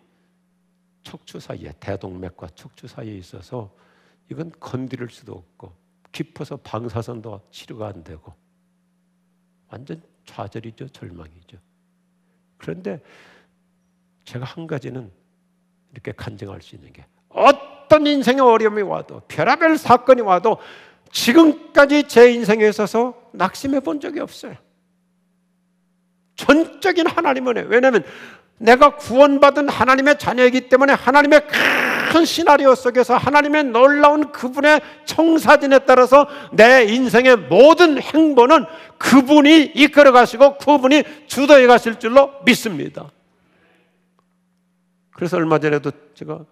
척추 1.04 1.40
사이에 1.40 1.74
대동맥과 1.80 2.50
척추 2.56 2.88
사이에 2.88 3.16
있어서 3.18 3.74
이건 4.30 4.52
건드릴 4.60 5.10
수도 5.10 5.34
없고 5.34 5.74
깊어서 6.12 6.58
방사선도 6.58 7.42
치료가 7.52 7.88
안 7.88 8.04
되고 8.04 8.34
완전 9.70 10.02
좌절이죠 10.26 10.90
절망이죠 10.90 11.58
그런데 12.58 13.02
제가 14.24 14.46
한 14.46 14.68
가지는 14.68 15.12
이렇게 15.92 16.12
간증할 16.12 16.62
수 16.62 16.76
있는 16.76 16.94
게 16.94 17.06
어떤 17.30 18.06
인생의 18.06 18.42
어려움이 18.42 18.82
와도 18.84 19.22
별하별 19.28 19.78
사건이 19.78 20.22
와도 20.22 20.58
지금까지 21.12 22.08
제 22.08 22.32
인생에 22.32 22.68
있어서 22.70 23.30
낙심해 23.34 23.82
본 23.82 24.00
적이 24.00 24.22
없어요. 24.22 24.56
전적인 26.42 27.08
하나님은 27.08 27.68
왜냐하면 27.70 28.04
내가 28.58 28.96
구원받은 28.96 29.70
하나님의 29.70 30.20
자녀이기 30.20 30.70
때문에 30.70 30.94
하나님의 30.94 31.42
큰 32.12 32.26
시나리오 32.26 32.76
속에서 32.76 33.16
하나님의 33.16 33.66
놀라운 33.66 34.32
그분의 34.32 34.82
청사진에 35.06 35.80
따라서 35.80 36.28
내 36.52 36.84
인생의 36.84 37.38
모든 37.38 38.00
행보는 38.02 38.66
그분이 38.98 39.72
이끌어 39.76 40.12
가시고 40.12 40.58
그분이 40.58 41.04
주도해 41.28 41.66
가실 41.68 42.00
줄로 42.00 42.32
믿습니다. 42.46 43.12
그래서 45.12 45.38
얼마 45.38 45.60
전에도 45.60 45.92
제가 46.14 46.46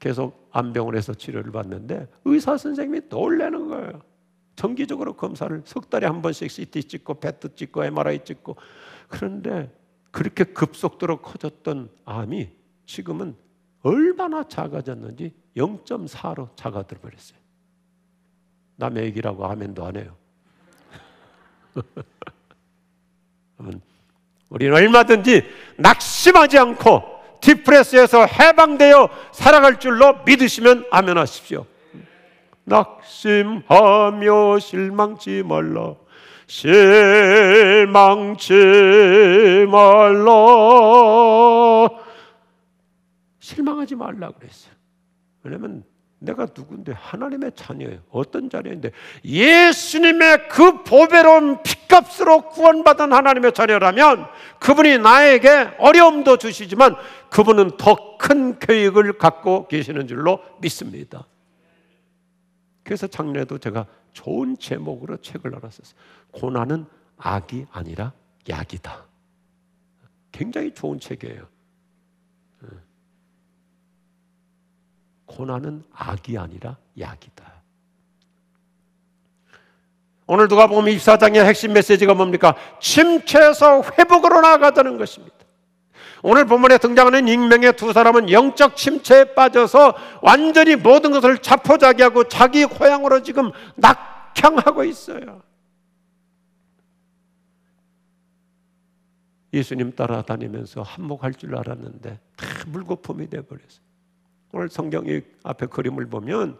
계속 0.00 0.48
암병원에서 0.52 1.14
치료를 1.14 1.52
받는데 1.52 2.08
의사 2.24 2.56
선생님이 2.56 3.02
놀라는 3.08 3.68
거예요. 3.68 4.02
정기적으로 4.56 5.14
검사를 5.14 5.62
석 5.64 5.90
달에 5.90 6.06
한 6.06 6.22
번씩 6.22 6.50
CT 6.50 6.84
찍고 6.84 7.14
배트 7.14 7.54
찍고 7.54 7.84
MRI 7.84 8.20
찍고 8.24 8.56
그런데 9.08 9.74
그렇게 10.10 10.44
급속도로 10.44 11.22
커졌던 11.22 11.90
암이 12.04 12.50
지금은 12.86 13.36
얼마나 13.82 14.44
작아졌는지 14.44 15.34
0.4로 15.56 16.50
작아들 16.56 16.98
버렸어요. 16.98 17.38
남의 18.76 19.04
얘기라고 19.04 19.46
하면도 19.46 19.84
안 19.84 19.96
해요. 19.96 20.16
우리는 24.48 24.74
얼마든지 24.74 25.44
낙심하지 25.76 26.58
않고 26.58 27.02
디프레스에서 27.40 28.26
해방되어 28.26 29.08
살아갈 29.32 29.80
줄로 29.80 30.22
믿으시면 30.24 30.86
아멘하십시오. 30.90 31.66
낙심하며 32.64 34.58
실망치 34.60 35.42
말라. 35.44 35.94
실망치 36.46 37.66
말라. 39.70 40.34
실망하지 43.40 43.94
말라 43.96 44.30
그랬어요. 44.30 44.72
왜냐면 45.42 45.84
내가 46.18 46.46
누군데 46.46 46.92
하나님의 46.92 47.52
자녀예요. 47.54 48.00
어떤 48.10 48.48
자녀인데 48.48 48.92
예수님의 49.24 50.48
그 50.48 50.82
보배로운 50.82 51.62
피값으로 51.62 52.48
구원받은 52.48 53.12
하나님의 53.12 53.52
자녀라면 53.52 54.26
그분이 54.58 54.98
나에게 54.98 55.74
어려움도 55.78 56.38
주시지만 56.38 56.96
그분은 57.30 57.76
더 57.76 58.14
큰 58.24 58.58
계획을 58.58 59.18
갖고 59.18 59.68
계시는 59.68 60.06
줄로 60.06 60.40
믿습니다. 60.60 61.26
그래서 62.82 63.06
작년에도 63.06 63.58
제가 63.58 63.86
좋은 64.14 64.56
제목으로 64.56 65.18
책을 65.18 65.50
나눴었어요. 65.50 65.94
고난은 66.30 66.86
악이 67.18 67.66
아니라 67.70 68.12
약이다. 68.48 69.04
굉장히 70.32 70.72
좋은 70.72 70.98
책이에요. 70.98 71.46
고난은 75.26 75.84
악이 75.92 76.38
아니라 76.38 76.78
약이다. 76.98 77.52
오늘 80.26 80.48
누가 80.48 80.66
보면 80.66 80.94
24장의 80.94 81.44
핵심 81.44 81.72
메시지가 81.74 82.14
뭡니까? 82.14 82.56
침체에서 82.80 83.82
회복으로 83.98 84.40
나아가자는 84.40 84.96
것입니다. 84.96 85.36
오늘 86.26 86.46
본문에 86.46 86.78
등장하는 86.78 87.28
익명의 87.28 87.76
두 87.76 87.92
사람은 87.92 88.30
영적 88.30 88.76
침체에 88.76 89.34
빠져서 89.34 89.94
완전히 90.22 90.74
모든 90.74 91.10
것을 91.10 91.36
자포자기하고 91.36 92.28
자기 92.28 92.64
고향으로 92.64 93.22
지금 93.22 93.50
낙향하고 93.76 94.84
있어요. 94.84 95.42
예수님 99.52 99.92
따라다니면서 99.92 100.80
한몫할 100.80 101.34
줄 101.34 101.56
알았는데 101.56 102.18
다 102.36 102.46
물거품이 102.68 103.28
돼버렸어요. 103.28 103.84
오늘 104.52 104.70
성경이 104.70 105.20
앞에 105.42 105.66
그림을 105.66 106.06
보면 106.06 106.56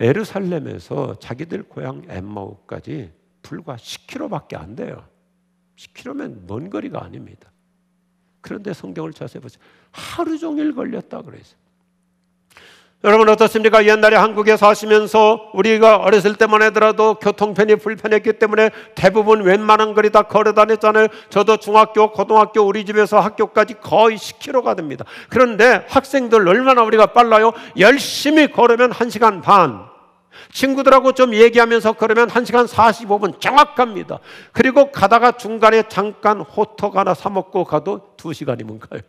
에르살렘에서 0.00 1.18
자기들 1.18 1.64
고향 1.64 2.00
엠마오까지 2.08 3.12
불과 3.42 3.76
10km밖에 3.76 4.56
안 4.56 4.76
돼요. 4.76 5.06
10km면 5.76 6.46
먼 6.46 6.70
거리가 6.70 7.04
아닙니다. 7.04 7.50
그런데 8.46 8.72
성경을 8.72 9.12
자세히 9.12 9.42
보세요. 9.42 9.60
하루 9.90 10.38
종일 10.38 10.72
걸렸다 10.72 11.22
그랬어요. 11.22 11.56
여러분 13.04 13.28
어떻습니까? 13.28 13.84
옛날에 13.86 14.16
한국에 14.16 14.56
사시면서 14.56 15.50
우리가 15.52 15.96
어렸을 15.96 16.36
때만 16.36 16.62
하더라도 16.62 17.14
교통편이 17.14 17.76
불편했기 17.76 18.34
때문에 18.34 18.70
대부분 18.94 19.42
웬만한 19.42 19.94
거리 19.94 20.10
다 20.10 20.22
걸어 20.22 20.54
다녔잖아요. 20.54 21.08
저도 21.28 21.58
중학교, 21.58 22.10
고등학교 22.12 22.62
우리 22.62 22.84
집에서 22.84 23.20
학교까지 23.20 23.74
거의 23.74 24.16
10km가 24.16 24.76
됩니다. 24.76 25.04
그런데 25.28 25.84
학생들 25.88 26.48
얼마나 26.48 26.82
우리가 26.82 27.06
빨라요? 27.06 27.52
열심히 27.78 28.50
걸으면 28.50 28.92
1시간 28.92 29.42
반. 29.42 29.95
친구들하고 30.52 31.12
좀 31.12 31.34
얘기하면서 31.34 31.92
걸으면 31.94 32.28
1시간 32.28 32.66
45분 32.66 33.40
정확합니다. 33.40 34.20
그리고 34.52 34.90
가다가 34.90 35.32
중간에 35.32 35.84
잠깐 35.88 36.40
호떡 36.40 36.96
하나 36.96 37.14
사 37.14 37.30
먹고 37.30 37.64
가도 37.64 38.14
2시간이면 38.16 38.78
가요. 38.88 39.00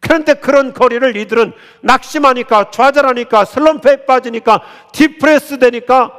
그런데 0.00 0.34
그런 0.34 0.72
거리를 0.72 1.16
이들은 1.16 1.52
낙심하니까 1.82 2.70
좌절하니까 2.70 3.44
슬럼프에 3.44 4.06
빠지니까 4.06 4.62
디프레스 4.92 5.58
되니까 5.58 6.12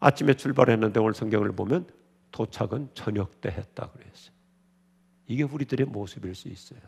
아침에 0.00 0.34
출발했는데 0.34 1.00
오늘 1.00 1.14
성경을 1.14 1.52
보면 1.52 1.86
도착은 2.30 2.90
저녁 2.94 3.40
때 3.40 3.48
했다 3.48 3.88
그랬어요. 3.88 4.32
이게 5.26 5.42
우리들의 5.42 5.86
모습일 5.86 6.34
수 6.34 6.48
있어요. 6.48 6.80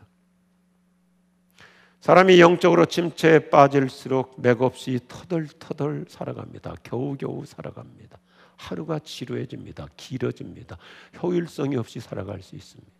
사람이 2.01 2.39
영적으로 2.39 2.87
침체에 2.87 3.49
빠질수록 3.49 4.41
맥없이 4.41 4.99
터덜터덜 5.07 6.05
살아갑니다. 6.09 6.77
겨우겨우 6.83 7.45
살아갑니다. 7.45 8.17
하루가 8.57 8.97
지루해집니다. 8.97 9.87
길어집니다. 9.97 10.77
효율성이 11.21 11.75
없이 11.77 11.99
살아갈 11.99 12.41
수 12.41 12.55
있습니다. 12.55 12.91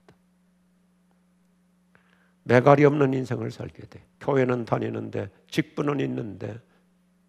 매갈이 2.44 2.86
없는 2.86 3.14
인생을 3.14 3.50
살게 3.50 3.88
돼. 3.88 4.04
교회는 4.20 4.66
다니는데 4.66 5.30
직분은 5.50 6.00
있는데 6.02 6.60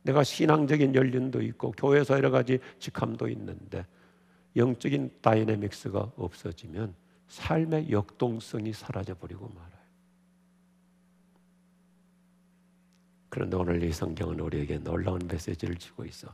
내가 0.02 0.24
신앙적인 0.24 0.94
연륜도 0.94 1.40
있고 1.42 1.72
교회에서 1.72 2.14
여러 2.16 2.30
가지 2.30 2.58
직함도 2.80 3.28
있는데 3.28 3.86
영적인 4.56 5.10
다이내믹스가 5.22 6.12
없어지면 6.16 6.94
삶의 7.28 7.90
역동성이 7.90 8.74
사라져 8.74 9.14
버리고 9.14 9.48
말아요. 9.48 9.81
그런데 13.32 13.56
오늘 13.56 13.82
이 13.82 13.90
성경은 13.90 14.40
우리에게 14.40 14.76
놀라운 14.76 15.18
메시지를 15.26 15.76
주고 15.76 16.04
있어. 16.04 16.28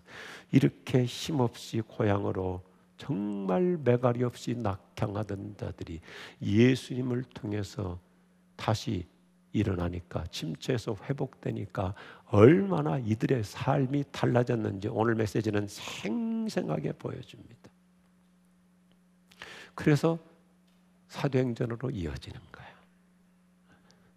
이렇게 0.51 1.05
힘없이 1.05 1.81
고향으로 1.81 2.61
정말 2.97 3.79
매갈이 3.85 4.25
없이 4.25 4.57
낙향하던 4.57 5.55
자들이 5.57 6.01
예수님을 6.43 7.23
통해서 7.23 8.01
다시 8.57 9.07
일어나니까 9.53 10.25
침체에서 10.33 10.97
회복되니까 11.05 11.95
얼마나 12.27 12.99
이들의 12.99 13.45
삶이 13.45 14.07
달라졌는지 14.11 14.89
오늘 14.89 15.15
메시지는 15.15 15.69
생생하게 15.69 16.95
보여줍니다. 16.95 17.71
그래서 19.77 20.19
사도행전으로 21.07 21.91
이어지는 21.91 22.41
거예요. 22.51 22.73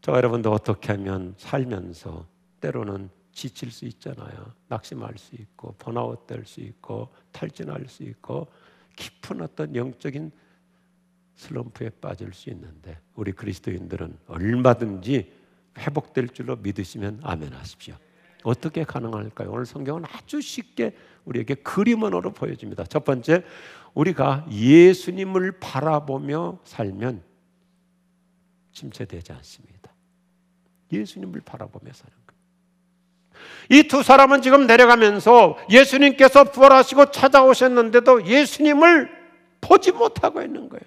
저 0.01 0.13
여러분도 0.13 0.51
어떻게 0.51 0.93
하면 0.93 1.35
살면서 1.37 2.30
때로는 2.61 3.09
지칠 3.33 3.71
수 3.71 3.85
있잖아요. 3.85 4.53
낙심할 4.67 5.17
수 5.17 5.35
있고 5.35 5.73
번아웃 5.73 6.27
될 6.27 6.45
수 6.45 6.61
있고 6.61 7.13
탈진할 7.31 7.87
수 7.87 8.03
있고 8.03 8.47
깊은 8.95 9.41
어떤 9.41 9.75
영적인 9.75 10.31
슬럼프에 11.35 11.89
빠질 11.89 12.33
수 12.33 12.49
있는데 12.49 12.99
우리 13.15 13.31
그리스도인들은 13.31 14.17
얼마든지 14.27 15.31
회복될 15.77 16.29
줄로 16.29 16.55
믿으시면 16.57 17.21
아멘 17.23 17.53
하십시오. 17.53 17.95
어떻게 18.43 18.83
가능할까요? 18.83 19.51
오늘 19.51 19.65
성경은 19.65 20.03
아주 20.05 20.41
쉽게 20.41 20.95
우리에게 21.25 21.55
그림 21.55 22.03
언어로 22.03 22.33
보여줍니다. 22.33 22.85
첫 22.85 23.05
번째, 23.05 23.43
우리가 23.93 24.47
예수님을 24.51 25.59
바라보며 25.59 26.59
살면 26.63 27.23
침체되지 28.73 29.31
않습니다. 29.33 29.93
예수님을 30.91 31.41
바라보며 31.41 31.93
사는 31.93 32.13
이 33.69 33.83
두 33.83 34.03
사람은 34.03 34.41
지금 34.41 34.67
내려가면서 34.67 35.57
예수님께서 35.69 36.45
부활하시고 36.45 37.11
찾아오셨는데도 37.11 38.25
예수님을 38.25 39.09
보지 39.61 39.91
못하고 39.93 40.41
있는 40.41 40.67
거예요. 40.69 40.81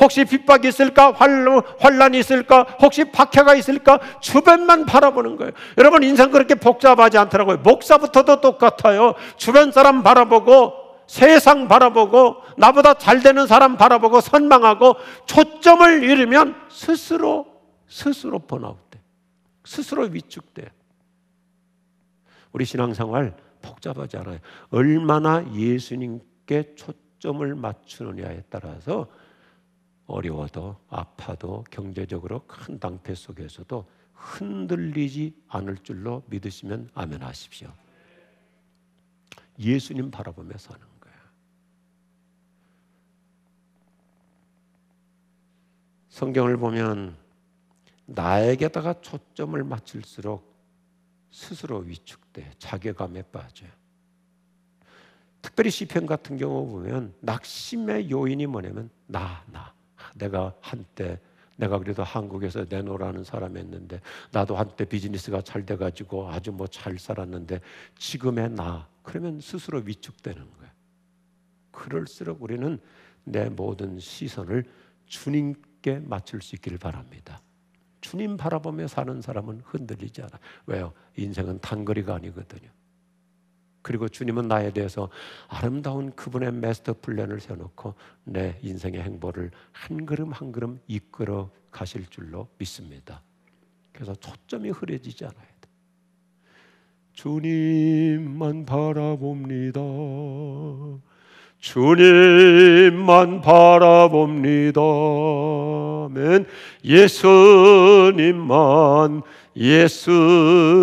혹시 0.00 0.24
핍박이 0.24 0.68
있을까? 0.68 1.12
환란이 1.12 2.18
있을까? 2.18 2.62
혹시 2.82 3.04
박해가 3.10 3.54
있을까? 3.54 3.98
주변만 4.20 4.84
바라보는 4.86 5.36
거예요. 5.36 5.52
여러분 5.78 6.02
인생 6.02 6.30
그렇게 6.30 6.54
복잡하지 6.54 7.16
않더라고요. 7.18 7.58
목사부터도 7.58 8.40
똑같아요. 8.40 9.14
주변 9.36 9.72
사람 9.72 10.02
바라보고 10.02 10.72
세상 11.06 11.68
바라보고 11.68 12.36
나보다 12.56 12.94
잘 12.94 13.20
되는 13.20 13.46
사람 13.46 13.76
바라보고 13.76 14.20
선망하고 14.20 14.96
초점을 15.26 16.02
잃으면 16.02 16.54
스스로 16.68 17.46
스스로 17.88 18.38
번아웃돼. 18.40 18.85
스스로 19.66 20.04
위축돼. 20.04 20.70
우리 22.52 22.64
신앙생활 22.64 23.36
복잡하지 23.60 24.16
않아요. 24.18 24.38
얼마나 24.70 25.44
예수님께 25.52 26.76
초점을 26.76 27.54
맞추느냐에 27.54 28.44
따라서 28.48 29.10
어려워도 30.06 30.76
아파도 30.88 31.64
경제적으로 31.70 32.46
큰 32.46 32.78
당패 32.78 33.14
속에서도 33.14 33.84
흔들리지 34.14 35.34
않을 35.48 35.78
줄로 35.78 36.22
믿으시면 36.28 36.90
아멘 36.94 37.22
하십시오. 37.22 37.72
예수님 39.58 40.12
바라보며 40.12 40.56
사는 40.58 40.80
거야. 41.00 41.14
성경을 46.08 46.56
보면 46.56 47.25
나에게다가 48.06 49.00
초점을 49.00 49.62
맞출수록 49.62 50.54
스스로 51.30 51.78
위축돼 51.78 52.52
자괴감에 52.58 53.22
빠져요. 53.32 53.70
특별히 55.42 55.70
시편 55.70 56.06
같은 56.06 56.36
경우 56.36 56.66
보면 56.66 57.14
낙심의 57.20 58.10
요인이 58.10 58.46
뭐냐면 58.46 58.90
나 59.06 59.44
나. 59.52 59.74
내가 60.14 60.54
한때 60.60 61.20
내가 61.56 61.78
그래도 61.78 62.02
한국에서 62.02 62.66
내놓으라는 62.68 63.24
사람이었는데 63.24 64.00
나도 64.30 64.56
한때 64.56 64.84
비즈니스가 64.84 65.42
잘 65.42 65.64
돼가지고 65.64 66.28
아주 66.28 66.52
뭐 66.52 66.66
잘 66.66 66.98
살았는데 66.98 67.60
지금의 67.98 68.50
나 68.50 68.88
그러면 69.02 69.40
스스로 69.40 69.78
위축되는 69.80 70.38
거예요. 70.38 70.70
그럴수록 71.70 72.42
우리는 72.42 72.78
내 73.24 73.48
모든 73.48 73.98
시선을 73.98 74.64
주님께 75.06 76.00
맞출 76.00 76.42
수 76.42 76.56
있기를 76.56 76.78
바랍니다. 76.78 77.40
주님 78.06 78.36
바라보며 78.36 78.86
사는 78.86 79.20
사람은 79.20 79.62
흔들리지 79.64 80.22
않아. 80.22 80.38
왜요? 80.66 80.92
인생은 81.16 81.58
단거리가 81.58 82.14
아니거든요. 82.14 82.70
그리고 83.82 84.08
주님은 84.08 84.46
나에 84.46 84.72
대해서 84.72 85.08
아름다운 85.48 86.14
그분의 86.14 86.52
마스터 86.52 86.94
플랜을 87.02 87.40
세워놓고 87.40 87.94
내 88.22 88.60
인생의 88.62 89.02
행보를 89.02 89.50
한 89.72 90.06
걸음 90.06 90.30
한 90.30 90.52
걸음 90.52 90.78
이끌어 90.86 91.50
가실 91.72 92.06
줄로 92.06 92.46
믿습니다. 92.58 93.22
그래서 93.92 94.14
초점이 94.14 94.70
흐려지지 94.70 95.24
않아야 95.24 95.46
돼. 95.60 95.68
주님만 97.12 98.66
바라봅니다. 98.66 99.80
주님만 101.58 103.40
바라봅니다. 103.40 104.80
면 106.10 106.46
예수님만 106.84 108.42
예수님만 109.56 110.76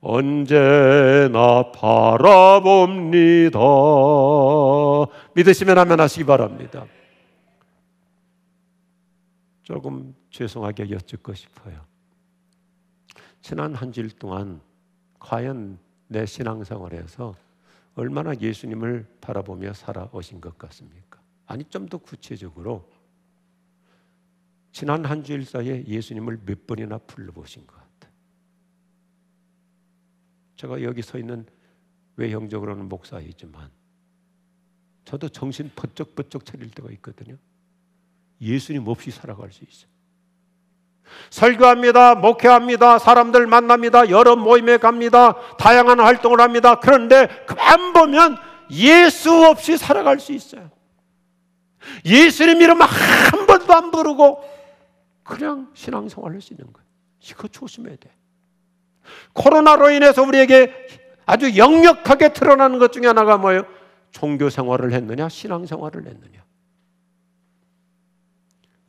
언제나 0.00 1.72
바라봅니다. 1.72 3.58
믿으시면 5.34 5.78
하면 5.78 6.00
하시기 6.00 6.24
바랍니다. 6.24 6.86
조금 9.62 10.14
죄송하게 10.30 10.90
여쭙고 10.90 11.34
싶어요. 11.34 11.80
지난 13.40 13.74
한 13.74 13.90
주일 13.90 14.10
동안 14.10 14.60
과연 15.18 15.78
내 16.06 16.24
신앙생활에서 16.24 17.34
얼마나 17.96 18.34
예수님을 18.38 19.06
바라보며 19.20 19.72
살아오신 19.72 20.40
것 20.40 20.56
같습니까? 20.56 21.20
아니 21.46 21.64
좀 21.64 21.88
더 21.88 21.98
구체적으로 21.98 22.88
지난 24.72 25.04
한 25.04 25.24
주일 25.24 25.44
사이에 25.44 25.84
예수님을 25.86 26.42
몇 26.44 26.66
번이나 26.66 26.98
불러보신 26.98 27.66
것 27.66 27.76
제가 30.56 30.82
여기 30.82 31.02
서 31.02 31.18
있는 31.18 31.46
외형적으로는 32.16 32.88
목사이지만 32.88 33.70
저도 35.04 35.28
정신 35.28 35.70
번쩍번쩍 35.76 36.44
차릴 36.44 36.70
때가 36.70 36.90
있거든요. 36.92 37.36
예수님 38.40 38.88
없이 38.88 39.10
살아갈 39.10 39.52
수 39.52 39.64
있어요. 39.64 39.90
설교합니다. 41.30 42.14
목회합니다. 42.16 42.98
사람들 42.98 43.46
만납니다. 43.46 44.10
여러 44.10 44.36
모임에 44.36 44.76
갑니다. 44.78 45.36
다양한 45.58 46.00
활동을 46.00 46.40
합니다. 46.40 46.76
그런데 46.76 47.28
그만 47.46 47.92
보면 47.92 48.36
예수 48.70 49.32
없이 49.46 49.76
살아갈 49.76 50.18
수 50.20 50.32
있어요. 50.32 50.70
예수님 52.04 52.60
이름 52.62 52.80
한 52.80 53.46
번도 53.46 53.72
안 53.72 53.90
부르고 53.90 54.42
그냥 55.22 55.68
신앙생활 55.74 56.32
할수 56.32 56.52
있는 56.52 56.72
거예요. 56.72 56.86
이거 57.30 57.48
조심해야 57.48 57.96
돼. 57.96 58.10
코로나로 59.32 59.90
인해서 59.90 60.22
우리에게 60.22 60.72
아주 61.26 61.56
역력하게 61.56 62.32
드러나는 62.32 62.78
것 62.78 62.92
중에 62.92 63.06
하나가 63.06 63.36
뭐예요? 63.36 63.64
종교 64.10 64.48
생활을 64.48 64.92
했느냐, 64.92 65.28
신앙 65.28 65.66
생활을 65.66 66.06
했느냐. 66.06 66.44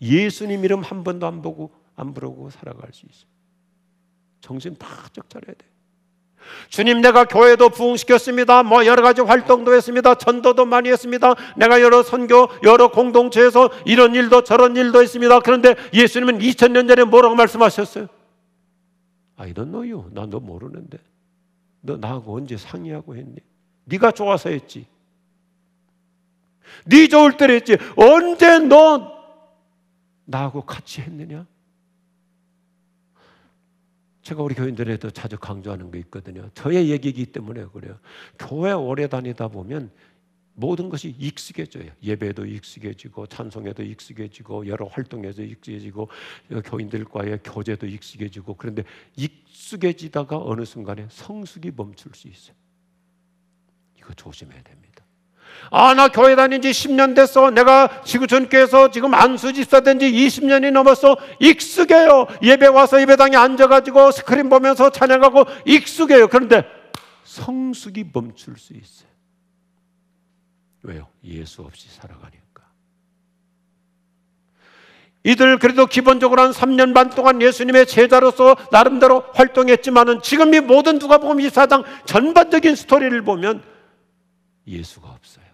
예수님 0.02 0.64
이름 0.64 0.82
한 0.84 1.04
번도 1.04 1.26
안 1.26 1.42
보고 1.42 1.72
안 1.98 2.14
부르고 2.14 2.50
살아갈 2.52 2.94
수 2.94 3.06
있어요. 3.06 3.28
정신 4.40 4.76
바짝 4.76 5.30
차려야 5.30 5.54
돼. 5.58 5.66
주님 6.70 7.02
내가 7.02 7.26
교회도 7.26 7.70
부흥시켰습니다. 7.70 8.64
뭐 8.64 8.86
여러 8.86 9.02
가지 9.02 9.22
활동도 9.22 9.74
했습니다. 9.74 10.16
전도도 10.16 10.66
많이 10.66 10.90
했습니다. 10.90 11.34
내가 11.58 11.82
여러 11.82 12.04
선교, 12.04 12.48
여러 12.64 12.90
공동체에서 12.90 13.70
이런 13.86 14.16
일도 14.16 14.44
저런 14.44 14.78
일도 14.78 15.02
했습니다. 15.02 15.40
그런데 15.42 15.76
예수님은 15.94 16.40
2000년 16.40 16.88
전에 16.88 17.04
뭐라고 17.04 17.36
말씀하셨어요? 17.36 18.08
I 19.36 19.54
don't. 19.54 20.14
난너 20.14 20.40
모르는데. 20.40 21.00
너 21.82 21.98
나하고 21.98 22.36
언제 22.36 22.56
상의하고 22.56 23.16
했니? 23.16 23.36
네가 23.86 24.12
좋아서 24.12 24.50
했지. 24.50 24.86
네 26.86 27.08
좋을 27.08 27.38
때를 27.38 27.56
했지. 27.56 27.78
언제 27.96 28.60
너 28.60 29.18
나하고 30.26 30.62
같이 30.62 31.02
했느냐? 31.02 31.46
제가 34.28 34.44
우리 34.44 34.56
교인들에도 34.56 35.10
자주 35.12 35.38
강조하는 35.38 35.90
게 35.90 36.00
있거든요. 36.00 36.50
저의 36.54 36.90
얘기이기 36.90 37.28
때문에 37.28 37.64
그래요. 37.68 37.98
교회 38.38 38.74
오래 38.74 39.08
다니다 39.08 39.48
보면 39.48 39.90
모든 40.54 40.90
것이 40.90 41.16
익숙해져요. 41.18 41.92
예배도 42.04 42.46
익숙해지고 42.46 43.28
찬송에도 43.28 43.84
익숙해지고 43.84 44.68
여러 44.68 44.86
활동에서 44.88 45.44
익숙해지고 45.44 46.10
교인들과의 46.66 47.40
교제도 47.42 47.88
익숙해지고 47.88 48.56
그런데 48.56 48.84
익숙해지다가 49.16 50.38
어느 50.38 50.66
순간에 50.66 51.08
성숙이 51.10 51.72
멈출 51.74 52.12
수 52.14 52.28
있어요. 52.28 52.56
이거 53.98 54.14
조심해야 54.14 54.62
됩니다. 54.62 54.97
아, 55.70 55.94
나 55.94 56.08
교회 56.08 56.36
다닌 56.36 56.62
지 56.62 56.70
10년 56.72 57.16
됐어. 57.16 57.50
내가 57.52 58.02
지구촌교에서 58.04 58.90
지금 58.92 59.14
안수 59.14 59.54
집사 59.54 59.82
된 59.82 60.00
지 60.00 60.12
20년이 60.12 60.72
넘었어. 60.72 61.18
익숙해요. 61.40 62.28
예배 62.42 62.68
와서 62.68 63.02
예배당에 63.02 63.36
앉아가지고 63.36 64.12
스크린 64.12 64.48
보면서 64.50 64.90
찬양하고 64.92 65.46
익숙해요. 65.66 66.28
그런데 66.28 66.66
성숙이 67.24 68.06
멈출 68.14 68.58
수 68.58 68.74
있어요. 68.74 69.08
왜요? 70.84 71.08
예수 71.26 71.64
없이 71.64 71.88
살아가니까. 71.90 72.38
이들 75.24 75.58
그래도 75.58 75.86
기본적으로 75.88 76.42
한 76.42 76.52
3년 76.52 76.94
반 76.94 77.10
동안 77.10 77.42
예수님의 77.42 77.88
제자로서 77.88 78.56
나름대로 78.72 79.26
활동했지만은 79.34 80.22
지금 80.22 80.54
이 80.54 80.62
모든 80.62 81.00
누가복음 81.00 81.38
24장 81.40 81.84
전반적인 82.06 82.76
스토리를 82.76 83.22
보면 83.24 83.62
예수가 84.68 85.10
없어요. 85.10 85.47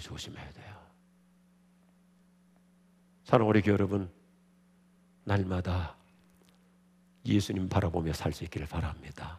우리 0.00 0.02
조심해야 0.02 0.52
돼요. 0.52 0.76
사랑 3.24 3.46
우리 3.46 3.62
여러분 3.66 4.10
날마다 5.24 5.94
예수님 7.26 7.68
바라보며 7.68 8.14
살 8.14 8.32
수 8.32 8.44
있기를 8.44 8.66
바랍니다. 8.66 9.38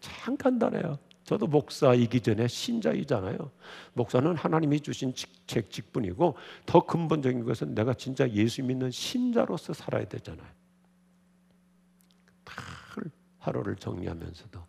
참 0.00 0.36
간단해요. 0.36 0.98
저도 1.24 1.48
목사이기 1.48 2.20
전에 2.20 2.46
신자이잖아요. 2.46 3.50
목사는 3.94 4.36
하나님이 4.36 4.80
주신 4.80 5.12
직책 5.12 5.70
직분이고 5.72 6.36
더 6.64 6.86
근본적인 6.86 7.44
것은 7.44 7.74
내가 7.74 7.92
진짜 7.92 8.30
예수 8.30 8.62
믿는 8.62 8.92
신자로서 8.92 9.72
살아야 9.72 10.04
되잖아요. 10.04 10.46
하루를 13.38 13.74
정리하면서도 13.76 14.60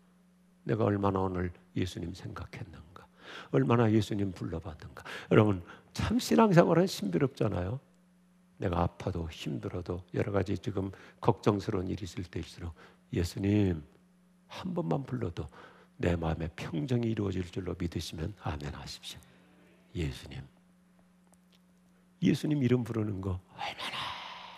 내가 0.64 0.84
얼마나 0.84 1.20
오늘 1.20 1.52
예수님 1.76 2.12
생각했는가, 2.12 2.87
얼마나 3.50 3.90
예수님 3.90 4.32
불러봤는가. 4.32 5.04
여러분 5.30 5.62
참 5.92 6.18
신앙생활은 6.18 6.86
신비롭잖아요. 6.86 7.80
내가 8.58 8.82
아파도 8.82 9.28
힘들어도 9.30 10.02
여러 10.14 10.32
가지 10.32 10.58
지금 10.58 10.90
걱정스러운 11.20 11.88
일이 11.88 12.04
있을 12.04 12.24
때일수록 12.24 12.74
예수님 13.12 13.82
한 14.48 14.74
번만 14.74 15.04
불러도 15.04 15.46
내 15.96 16.16
마음에 16.16 16.48
평정이 16.56 17.08
이루어질 17.08 17.44
줄로 17.44 17.74
믿으시면 17.78 18.34
아멘 18.42 18.74
하십시오. 18.74 19.20
예수님. 19.94 20.40
예수님 22.22 22.62
이름 22.62 22.84
부르는 22.84 23.20
거 23.20 23.40
얼마나 23.54 23.96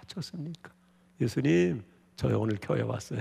좋습니까? 0.07 0.71
예수님, 1.21 1.85
저 2.17 2.29
오늘 2.39 2.59
교회 2.61 2.83
왔어요. 2.83 3.21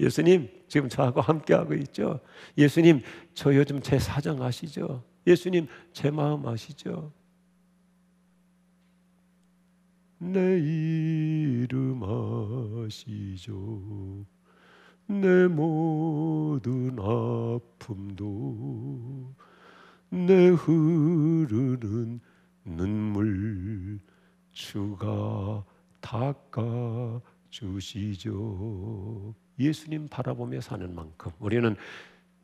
예수님, 0.00 0.48
지금 0.66 0.88
저하고 0.88 1.20
함께하고 1.20 1.74
있죠. 1.74 2.18
예수님, 2.56 3.02
저 3.34 3.54
요즘 3.54 3.82
제 3.82 3.98
사정 3.98 4.42
아시죠? 4.42 5.04
예수님, 5.26 5.66
제 5.92 6.10
마음 6.10 6.46
아시죠? 6.46 7.12
내 10.18 10.58
이름 10.58 12.02
아시죠? 12.86 14.24
내 15.06 15.46
모든 15.48 16.96
아픔도 16.98 18.24
내 20.10 20.48
흐르는 20.48 22.20
눈물 22.64 23.98
주가 24.52 25.64
닦아 26.00 27.20
주시죠. 27.50 29.34
예수님 29.60 30.08
바라보며 30.08 30.60
사는 30.60 30.92
만큼 30.94 31.30
우리는 31.38 31.76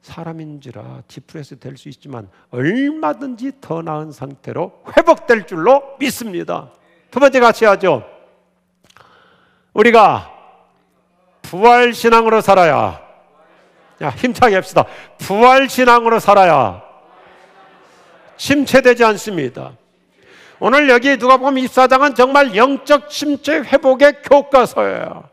사람인지라 0.03 1.03
디프레스 1.09 1.59
될 1.59 1.77
수 1.77 1.89
있지만 1.89 2.29
얼마든지 2.51 3.53
더 3.61 3.83
나은 3.83 4.13
상태로 4.13 4.85
회복될 4.97 5.47
줄로 5.47 5.97
믿습니다. 5.99 6.71
두 7.11 7.19
번째 7.19 7.41
같이 7.41 7.65
하죠. 7.65 8.05
우리가 9.73 10.31
부활 11.43 11.93
신앙으로 11.93 12.41
살아야. 12.41 13.01
야, 14.03 14.11
힘차게 14.11 14.55
합시다. 14.57 14.85
부활 15.19 15.69
신앙으로 15.69 16.19
살아야 16.21 16.83
침체되지 18.37 19.05
않습니다. 19.05 19.73
오늘 20.61 20.89
여기 20.89 21.17
누가 21.17 21.37
보면 21.37 21.65
24장은 21.65 22.15
정말 22.15 22.55
영적 22.55 23.09
침체 23.11 23.59
회복의 23.61 24.23
교과서예요. 24.23 25.29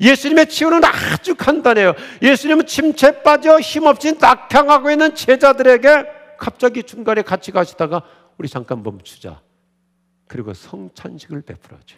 예수님의 0.00 0.48
치유는 0.48 0.84
아주 0.84 1.34
간단해요. 1.34 1.94
예수님은 2.22 2.66
침체 2.66 3.22
빠져 3.22 3.58
힘없이 3.60 4.12
낙향하고 4.18 4.90
있는 4.90 5.14
제자들에게 5.14 6.06
갑자기 6.38 6.82
중간에 6.82 7.22
같이 7.22 7.50
가시다가 7.50 8.02
우리 8.38 8.48
잠깐 8.48 8.82
멈추자. 8.82 9.40
그리고 10.28 10.54
성찬식을 10.54 11.42
베풀어줘. 11.42 11.96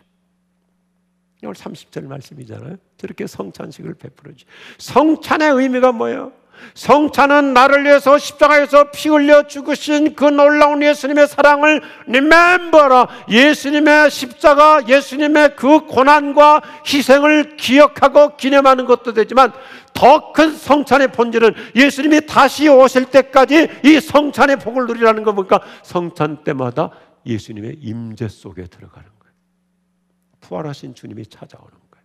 오늘 1.42 1.54
30절 1.54 2.06
말씀이잖아요. 2.06 2.76
저렇게 2.96 3.26
성찬식을 3.26 3.94
베풀어지. 3.94 4.44
성찬의 4.78 5.52
의미가 5.52 5.92
뭐예요? 5.92 6.32
성찬은 6.74 7.52
나를 7.52 7.84
위해서 7.84 8.18
십자가에서 8.18 8.90
피 8.90 9.08
흘려 9.08 9.46
죽으신 9.46 10.14
그 10.14 10.24
놀라운 10.24 10.82
예수님의 10.82 11.28
사랑을 11.28 11.82
리멤버라 12.06 13.08
예수님의 13.28 14.10
십자가 14.10 14.82
예수님의 14.88 15.56
그 15.56 15.86
고난과 15.86 16.62
희생을 16.86 17.56
기억하고 17.56 18.36
기념하는 18.36 18.86
것도 18.86 19.12
되지만 19.12 19.52
더 19.92 20.32
큰 20.32 20.54
성찬의 20.54 21.08
본질은 21.12 21.54
예수님이 21.74 22.24
다시 22.26 22.68
오실 22.68 23.06
때까지 23.06 23.68
이 23.84 24.00
성찬의 24.00 24.60
복을 24.60 24.86
누리라는 24.86 25.24
거 25.24 25.32
보니까 25.34 25.60
성찬 25.82 26.44
때마다 26.44 26.90
예수님의 27.26 27.78
임재 27.80 28.28
속에 28.28 28.64
들어가는 28.64 29.10
부활하신 30.50 30.94
주님이 30.94 31.26
찾아오는 31.26 31.70
거예요. 31.70 32.04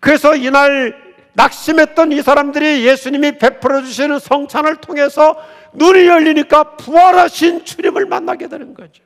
그래서 0.00 0.34
이날 0.34 1.15
낙심했던 1.36 2.12
이 2.12 2.22
사람들이 2.22 2.86
예수님이 2.86 3.38
베풀어 3.38 3.82
주시는 3.82 4.18
성찬을 4.18 4.76
통해서 4.76 5.36
눈이 5.74 6.06
열리니까 6.06 6.76
부활하신 6.76 7.64
주님을 7.64 8.06
만나게 8.06 8.48
되는 8.48 8.72
거죠. 8.72 9.04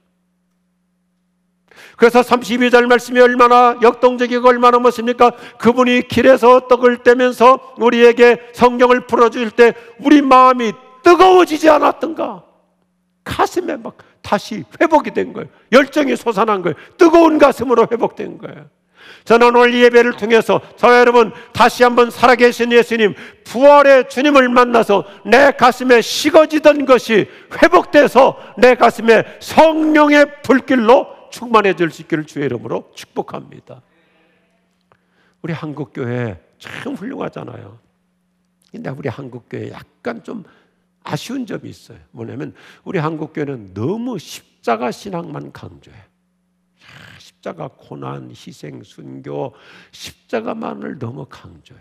그래서 1.96 2.22
32절 2.22 2.86
말씀이 2.86 3.20
얼마나 3.20 3.76
역동적이고 3.82 4.48
얼마나 4.48 4.78
멋습니까? 4.78 5.32
그분이 5.58 6.08
길에서 6.08 6.68
떡을 6.68 7.02
떼면서 7.02 7.74
우리에게 7.78 8.38
성경을 8.54 9.06
풀어줄 9.06 9.50
때 9.50 9.74
우리 9.98 10.22
마음이 10.22 10.72
뜨거워지지 11.02 11.68
않았던가? 11.68 12.44
가슴에 13.24 13.76
막 13.76 13.98
다시 14.22 14.64
회복이 14.80 15.10
된 15.10 15.32
거예요. 15.32 15.48
열정이 15.72 16.16
솟아난 16.16 16.62
거예요. 16.62 16.76
뜨거운 16.96 17.38
가슴으로 17.38 17.88
회복된 17.90 18.38
거예요. 18.38 18.66
저는 19.24 19.54
오늘 19.54 19.74
예배를 19.74 20.12
통해서 20.12 20.60
저 20.76 20.98
여러분 20.98 21.32
다시 21.52 21.82
한번 21.82 22.10
살아계신 22.10 22.72
예수님 22.72 23.14
부활의 23.44 24.08
주님을 24.08 24.48
만나서 24.48 25.04
내 25.24 25.50
가슴에 25.52 26.00
식어지던 26.00 26.86
것이 26.86 27.28
회복돼서 27.62 28.38
내 28.58 28.74
가슴에 28.74 29.24
성령의 29.40 30.42
불길로 30.42 31.06
충만해질 31.30 31.90
수 31.90 32.02
있기를 32.02 32.26
주의 32.26 32.46
이름으로 32.46 32.90
축복합니다. 32.94 33.82
우리 35.42 35.52
한국 35.52 35.92
교회 35.92 36.40
참 36.58 36.94
훌륭하잖아요. 36.94 37.78
근데 38.70 38.90
우리 38.90 39.08
한국 39.08 39.48
교회 39.48 39.70
약간 39.70 40.22
좀 40.22 40.44
아쉬운 41.02 41.46
점이 41.46 41.68
있어요. 41.68 41.98
뭐냐면 42.10 42.54
우리 42.84 42.98
한국 42.98 43.32
교회는 43.32 43.74
너무 43.74 44.18
십자가 44.18 44.90
신앙만 44.90 45.52
강조해. 45.52 45.96
십자가 47.40 47.68
고난, 47.68 48.30
희생, 48.30 48.82
순교, 48.82 49.54
십자가만을 49.92 50.98
너무 50.98 51.24
강조해. 51.28 51.80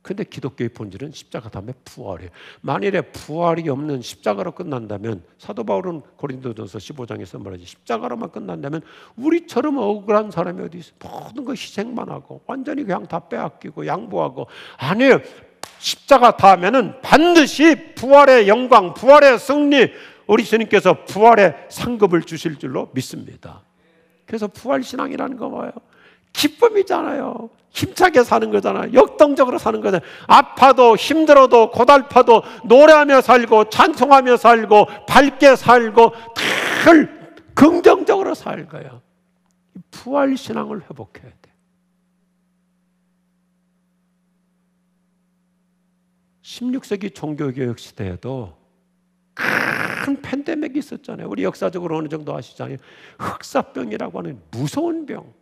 근데 0.00 0.24
기독교의 0.24 0.70
본질은 0.70 1.12
십자가 1.12 1.48
다음에 1.48 1.72
부활이에요. 1.84 2.30
만일에 2.60 3.00
부활이 3.02 3.68
없는 3.68 4.02
십자가로 4.02 4.52
끝난다면 4.52 5.24
사도 5.38 5.64
바울은 5.64 6.02
고린도전서 6.16 6.78
15장에서 6.78 7.42
말하지 7.42 7.64
십자가로만 7.64 8.30
끝난다면 8.30 8.82
우리처럼 9.16 9.78
억울한 9.78 10.30
사람이 10.30 10.62
어디 10.62 10.78
있어? 10.78 10.92
모든 11.02 11.44
거 11.44 11.52
희생만 11.52 12.10
하고 12.10 12.42
완전히 12.46 12.84
그냥 12.84 13.06
다 13.06 13.28
빼앗기고 13.28 13.86
양보하고 13.86 14.46
아니에요. 14.78 15.20
십자가 15.78 16.36
다음에는 16.36 17.00
반드시 17.00 17.94
부활의 17.94 18.48
영광, 18.48 18.92
부활의 18.94 19.38
승리, 19.38 19.90
우리 20.26 20.44
주님께서 20.44 21.04
부활의 21.04 21.66
상급을 21.70 22.22
주실 22.22 22.58
줄로 22.58 22.90
믿습니다. 22.94 23.62
그래서 24.26 24.46
부활신앙이라는 24.48 25.36
거 25.36 25.48
뭐예요? 25.48 25.72
기쁨이잖아요. 26.32 27.50
힘차게 27.70 28.22
사는 28.22 28.50
거잖아요. 28.50 28.92
역동적으로 28.92 29.58
사는 29.58 29.80
거잖아요. 29.80 30.08
아파도 30.26 30.96
힘들어도 30.96 31.70
고달파도 31.70 32.42
노래하며 32.64 33.20
살고 33.20 33.70
찬송하며 33.70 34.36
살고 34.36 34.86
밝게 35.08 35.56
살고 35.56 36.12
늘 36.84 37.34
긍정적으로 37.54 38.34
살 38.34 38.68
거예요. 38.68 39.02
부활 39.90 40.36
신앙을 40.36 40.82
회복해야 40.82 41.30
돼. 41.42 41.52
16세기 46.42 47.14
종교개혁 47.14 47.78
시대에도 47.78 48.56
큰 50.04 50.20
팬데믹이 50.20 50.78
있었잖아요. 50.78 51.28
우리 51.30 51.44
역사적으로 51.44 51.96
어느 51.96 52.08
정도 52.08 52.36
아시잖아요. 52.36 52.76
흑사병이라고 53.18 54.18
하는 54.18 54.38
무서운 54.50 55.06
병. 55.06 55.32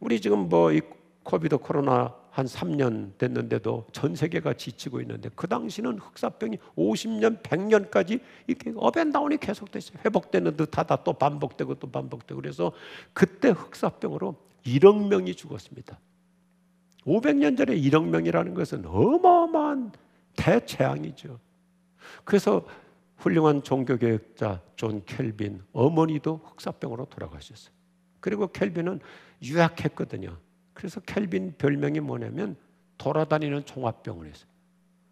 우리 0.00 0.20
지금 0.20 0.50
뭐 0.50 0.72
이 0.72 0.80
코비드 1.26 1.56
코로나 1.56 2.14
한 2.30 2.44
3년 2.46 3.16
됐는데도 3.18 3.86
전 3.92 4.14
세계가 4.14 4.52
지치고 4.52 5.00
있는데 5.00 5.30
그 5.34 5.48
당시는 5.48 5.98
흑사병이 5.98 6.58
50년, 6.76 7.42
100년까지 7.42 8.20
이렇게 8.46 8.72
up 8.76 8.88
and 8.88 9.07
down이 9.07 9.38
계속됐어요. 9.38 9.98
회복되는 10.04 10.56
듯하다 10.56 11.02
또 11.02 11.14
반복되고 11.14 11.76
또 11.76 11.90
반복되고 11.90 12.40
그래서 12.40 12.72
그때 13.14 13.48
흑사병으로 13.48 14.36
1억 14.66 15.08
명이 15.08 15.34
죽었습니다. 15.34 15.98
500년 17.06 17.56
전에 17.56 17.74
1억 17.74 18.06
명이라는 18.06 18.52
것은 18.52 18.84
어마어마한 18.86 19.92
대재앙이죠. 20.36 21.40
그래서 22.24 22.66
훌륭한 23.16 23.62
종교개혁자 23.62 24.62
존 24.76 25.04
켈빈 25.04 25.62
어머니도 25.72 26.42
흑사병으로 26.44 27.06
돌아가셨어요. 27.06 27.74
그리고 28.20 28.46
켈빈은 28.48 29.00
유약했거든요. 29.42 30.36
그래서 30.74 31.00
켈빈 31.00 31.54
별명이 31.58 32.00
뭐냐면 32.00 32.56
돌아다니는 32.98 33.64
종합병원에서 33.64 34.46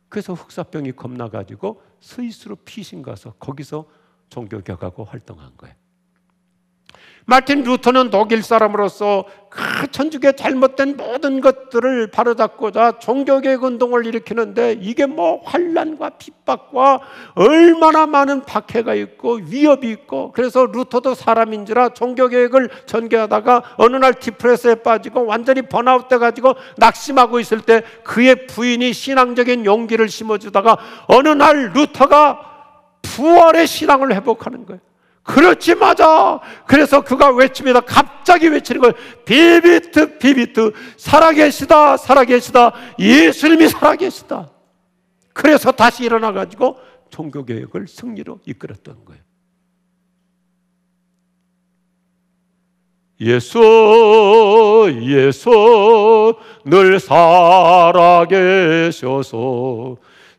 그래서 0.09 0.35
흑사병이 0.35 0.93
겁나 0.93 1.29
가지고 1.29 1.83
스위스로 2.01 2.57
피신 2.57 3.03
가서 3.03 3.33
거기서 3.35 3.89
종교개혁하고 4.29 5.05
활동한 5.05 5.57
거예요. 5.57 5.75
마틴 7.27 7.63
루터는 7.63 8.11
독일 8.11 8.43
사람으로서 8.43 9.25
그 9.49 9.91
천주교 9.91 10.33
잘못된 10.33 10.97
모든 10.97 11.41
것들을 11.41 12.09
바로잡고자 12.11 12.99
종교개혁 12.99 13.63
운동을 13.63 14.05
일으키는데 14.05 14.79
이게 14.81 15.07
뭐 15.07 15.41
환란과 15.45 16.11
핍박과 16.19 17.01
얼마나 17.35 18.07
많은 18.07 18.43
박해가 18.45 18.95
있고 18.95 19.41
위협이 19.47 19.89
있고 19.91 20.33
그래서 20.33 20.67
루터도 20.67 21.15
사람인지라 21.15 21.91
종교개혁을 21.91 22.69
전개하다가 22.85 23.63
어느 23.77 23.97
날 23.97 24.15
디프레스에 24.15 24.77
빠지고 24.77 25.25
완전히 25.25 25.63
번아웃 25.63 26.09
돼 26.09 26.19
가지고 26.19 26.55
낙심하고 26.77 27.41
있을 27.41 27.61
때 27.61 27.83
그의 28.03 28.47
부인이 28.47 28.93
신앙적인 28.93 29.65
용기를 29.65 30.09
심어주다가 30.09 30.79
어느 31.07 31.29
날 31.29 31.73
루터가 31.73 32.55
부활의 33.03 33.67
신앙을 33.67 34.15
회복하는 34.15 34.67
거예요. 34.67 34.81
그렇지 35.25 35.75
맞아. 35.75 36.39
그래서 36.67 37.01
그가 37.01 37.31
외칩니다. 37.31 37.81
갑자기 37.81 38.47
외치는 38.49 38.81
거예요. 38.83 38.95
비비트 39.25 40.19
비비트 40.19 40.73
살아계시다 40.99 41.97
살아계시다 41.97 42.73
예수님이 42.99 43.69
살아계시다. 43.69 44.51
그래서 45.33 45.73
다시 45.73 46.05
일어나 46.05 46.31
가지고 46.31 46.79
종교 47.09 47.45
개혁을 47.45 47.89
승리로 47.89 48.41
이끌었던 48.45 49.05
거예요. 49.07 49.23
예수 53.21 54.91
예수 55.01 56.35
늘 56.67 57.01
살아계셔서 57.01 57.97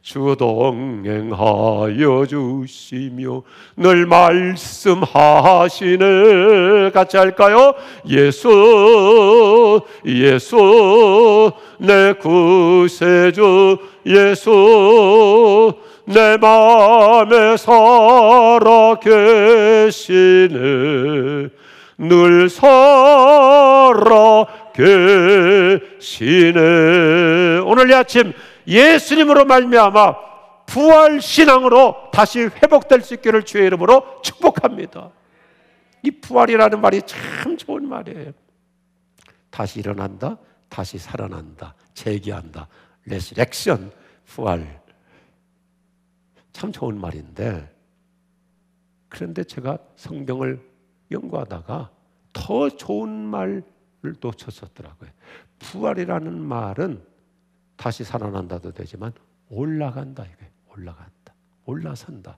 주동행하여 0.05 1.97
주시며 2.27 3.41
늘 3.75 4.05
말씀하시네 4.05 5.01
같이 6.93 7.17
할까요? 7.17 7.73
예수 8.07 9.81
예수 10.05 11.51
내 11.79 12.13
구세주 12.13 13.79
예수 14.05 15.73
내 16.05 16.37
맘에 16.37 17.57
살아 17.57 18.99
계시네 19.01 20.59
늘 21.97 22.49
살아 22.49 24.45
계시네 24.75 26.59
오늘 27.65 27.91
아침 27.95 28.33
예수님으로 28.67 29.45
말미암아 29.45 30.65
부활 30.65 31.21
신앙으로 31.21 32.09
다시 32.11 32.39
회복될 32.41 33.01
수 33.01 33.13
있기를 33.15 33.43
주의 33.43 33.65
이름으로 33.67 34.21
축복합니다. 34.21 35.11
이 36.03 36.11
부활이라는 36.11 36.81
말이 36.81 37.01
참 37.03 37.57
좋은 37.57 37.87
말이에요. 37.87 38.31
다시 39.49 39.79
일어난다, 39.79 40.37
다시 40.69 40.97
살아난다, 40.97 41.75
재기한다. 41.93 42.67
레스렉션, 43.05 43.91
부활. 44.25 44.81
참 46.51 46.71
좋은 46.71 46.99
말인데 46.99 47.73
그런데 49.09 49.43
제가 49.43 49.77
성경을 49.95 50.61
연구하다가 51.11 51.91
더 52.33 52.69
좋은 52.69 53.09
말을 53.09 53.63
놓쳤었더라고요. 54.19 55.09
부활이라는 55.59 56.41
말은 56.41 57.14
다시 57.77 58.03
살아난다도 58.03 58.71
되지만 58.71 59.13
올라간다 59.49 60.23
이게 60.23 60.49
올라간다. 60.73 61.11
올라선다. 61.65 62.37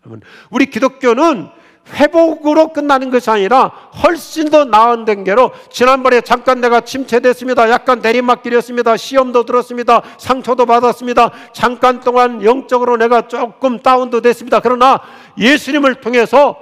그러면 0.00 0.20
우리 0.50 0.66
기독교는 0.66 1.48
회복으로 1.94 2.72
끝나는 2.72 3.10
것이 3.10 3.28
아니라 3.30 3.66
훨씬 4.02 4.50
더 4.50 4.64
나은 4.64 5.04
단계로 5.04 5.52
지난번에 5.70 6.20
잠깐 6.22 6.60
내가 6.60 6.80
침체됐습니다. 6.80 7.70
약간 7.70 8.00
내리막길이었습니다. 8.00 8.96
시험도 8.96 9.44
들었습니다. 9.44 10.02
상처도 10.18 10.66
받았습니다. 10.66 11.30
잠깐 11.52 12.00
동안 12.00 12.42
영적으로 12.42 12.96
내가 12.96 13.28
조금 13.28 13.80
다운도 13.80 14.22
됐습니다. 14.22 14.60
그러나 14.60 15.00
예수님을 15.38 15.96
통해서 15.96 16.56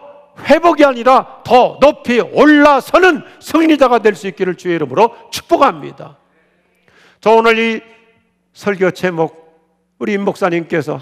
회복이 0.45 0.85
아니라 0.85 1.43
더 1.45 1.79
높이 1.81 2.21
올라서는 2.21 3.23
승리자가 3.41 3.99
될 4.01 4.15
수 4.15 4.27
있기를 4.29 4.57
주의 4.57 4.75
이름으로 4.77 5.15
축복합니다. 5.31 6.17
저 7.23 7.31
오늘 7.31 7.57
이 7.57 7.81
설교 8.53 8.91
제목 8.91 9.95
우리 10.01 10.15
임 10.15 10.25
목사님께서 10.25 10.99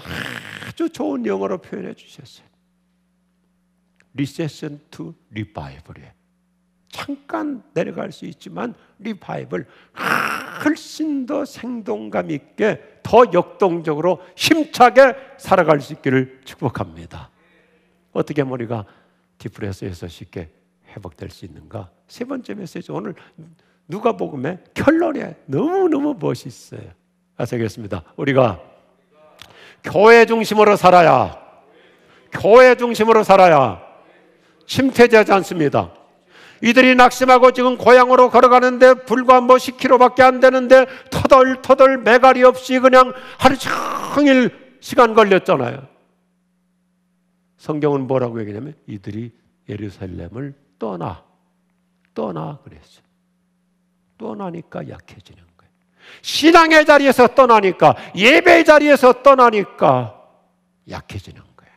아주 0.67 0.87
좋은 0.87 1.25
영어로 1.25 1.57
표현해 1.57 1.95
주셨어요. 1.95 2.45
Recession 4.13 4.79
to 4.91 5.15
Revival이에요. 5.31 6.11
잠깐 6.89 7.63
내려갈 7.73 8.11
수 8.11 8.25
있지만 8.25 8.75
리바이벌 8.99 9.65
훨씬 10.63 11.25
더 11.25 11.43
생동감 11.43 12.29
있게 12.29 12.99
더 13.01 13.23
역동적으로 13.33 14.21
힘차게 14.35 15.15
살아갈 15.39 15.81
수 15.81 15.93
있기를 15.93 16.41
축복합니다. 16.45 17.31
어떻게 18.11 18.43
머리가 18.43 18.85
디프레스에서 19.39 20.07
쉽게 20.07 20.51
회복될 20.89 21.31
수 21.31 21.45
있는가? 21.45 21.89
세 22.07 22.25
번째 22.25 22.53
메시지 22.53 22.91
오늘 22.91 23.15
누가복음의 23.91 24.59
결론이 24.73 25.21
너무너무 25.45 26.15
멋있어요. 26.19 26.81
아시겠습니다. 27.37 28.03
우리가 28.15 28.59
교회 29.83 30.25
중심으로 30.25 30.75
살아야 30.77 31.37
교회 32.31 32.75
중심으로 32.75 33.23
살아야 33.23 33.81
침태되지 34.65 35.31
않습니다. 35.33 35.93
이들이 36.63 36.95
낙심하고 36.95 37.51
지금 37.51 37.77
고향으로 37.77 38.29
걸어가는데 38.29 39.05
불과 39.05 39.41
뭐 39.41 39.57
10km밖에 39.57 40.21
안 40.21 40.39
되는데 40.39 40.85
터덜터덜 41.09 41.97
매갈이 41.97 42.43
없이 42.43 42.79
그냥 42.79 43.13
하루 43.39 43.57
종일 43.57 44.51
시간 44.79 45.13
걸렸잖아요. 45.13 45.87
성경은 47.57 48.07
뭐라고 48.07 48.39
얘기냐면 48.41 48.75
이들이 48.87 49.31
예루살렘을 49.67 50.53
떠나 50.79 51.23
떠나 52.13 52.59
그랬어요. 52.63 53.10
떠나니까 54.21 54.87
약해지는 54.87 55.43
거예요. 55.57 55.73
신앙의 56.21 56.85
자리에서 56.85 57.27
떠나니까 57.27 57.95
예배의 58.15 58.63
자리에서 58.63 59.23
떠나니까 59.23 60.17
약해지는 60.89 61.41
거예요. 61.57 61.73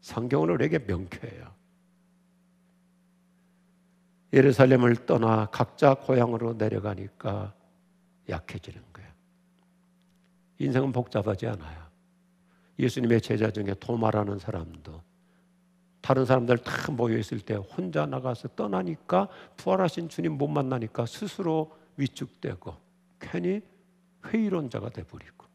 성경은 0.00 0.50
우리에게 0.50 0.78
명쾌해요. 0.78 1.54
예루살렘을 4.32 5.06
떠나 5.06 5.46
각자 5.46 5.94
고향으로 5.94 6.54
내려가니까 6.54 7.52
약해지는 8.28 8.80
거예요. 8.92 9.10
인생은 10.58 10.92
복잡하지 10.92 11.46
않아요. 11.48 11.86
예수님의 12.78 13.20
제자 13.20 13.50
중에 13.50 13.74
도마라는 13.80 14.38
사람도 14.38 15.02
다른 16.06 16.24
사람들 16.24 16.58
다 16.58 16.92
모여 16.92 17.18
있을 17.18 17.40
때 17.40 17.54
혼자 17.54 18.06
나가서 18.06 18.50
떠나니까 18.54 19.26
부활하신 19.56 20.08
주님 20.08 20.38
못 20.38 20.46
만나니까 20.46 21.04
스스로 21.04 21.72
위축되고 21.96 22.76
괜히 23.18 23.60
회의론자가 24.24 24.90
돼 24.90 25.02
버리고 25.02 25.46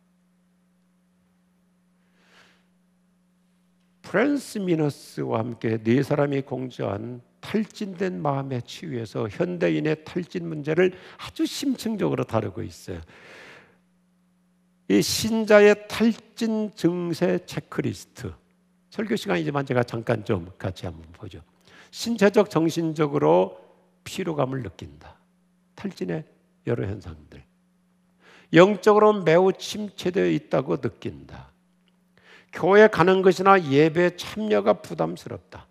프랜스 4.01 4.57
미너스와 4.57 5.39
함께 5.39 5.77
네 5.81 6.03
사람이 6.03 6.41
공저한 6.41 7.21
탈진된 7.39 8.21
마음의 8.21 8.63
치유에서 8.63 9.29
현대인의 9.29 10.03
탈진 10.03 10.49
문제를 10.49 10.91
아주 11.17 11.45
심층적으로 11.45 12.25
다루고 12.25 12.61
있어요. 12.63 12.99
이 14.89 15.01
신자의 15.01 15.87
탈진 15.87 16.71
증세 16.75 17.39
체크리스트. 17.45 18.40
설교 18.91 19.15
시간이지만 19.15 19.65
제가 19.65 19.83
잠깐 19.83 20.23
좀 20.25 20.51
같이 20.57 20.85
한번 20.85 21.03
보죠. 21.13 21.41
신체적, 21.91 22.49
정신적으로 22.49 23.57
피로감을 24.03 24.63
느낀다. 24.63 25.15
탈진의 25.75 26.25
여러 26.67 26.85
현상들. 26.85 27.43
영적으로 28.53 29.13
매우 29.13 29.53
침체되어 29.53 30.27
있다고 30.27 30.81
느낀다. 30.81 31.51
교회 32.51 32.87
가는 32.87 33.21
것이나 33.21 33.63
예배 33.63 34.17
참여가 34.17 34.73
부담스럽다. 34.81 35.67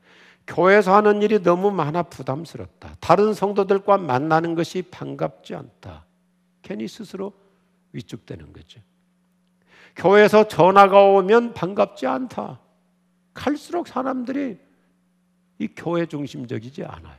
교회에서 0.46 0.96
하는 0.96 1.20
일이 1.20 1.42
너무 1.42 1.70
많아 1.70 2.04
부담스럽다. 2.04 2.96
다른 3.00 3.34
성도들과 3.34 3.98
만나는 3.98 4.54
것이 4.54 4.82
반갑지 4.82 5.54
않다. 5.54 6.06
괜히 6.62 6.88
스스로 6.88 7.34
위축되는 7.92 8.54
거죠. 8.54 8.80
교회에서 9.94 10.48
전화가 10.48 11.02
오면 11.02 11.52
반갑지 11.52 12.06
않다. 12.06 12.60
갈수록 13.41 13.88
사람들이 13.88 14.59
이 15.61 15.68
교회 15.74 16.05
중심적이지 16.05 16.84
않아요. 16.84 17.16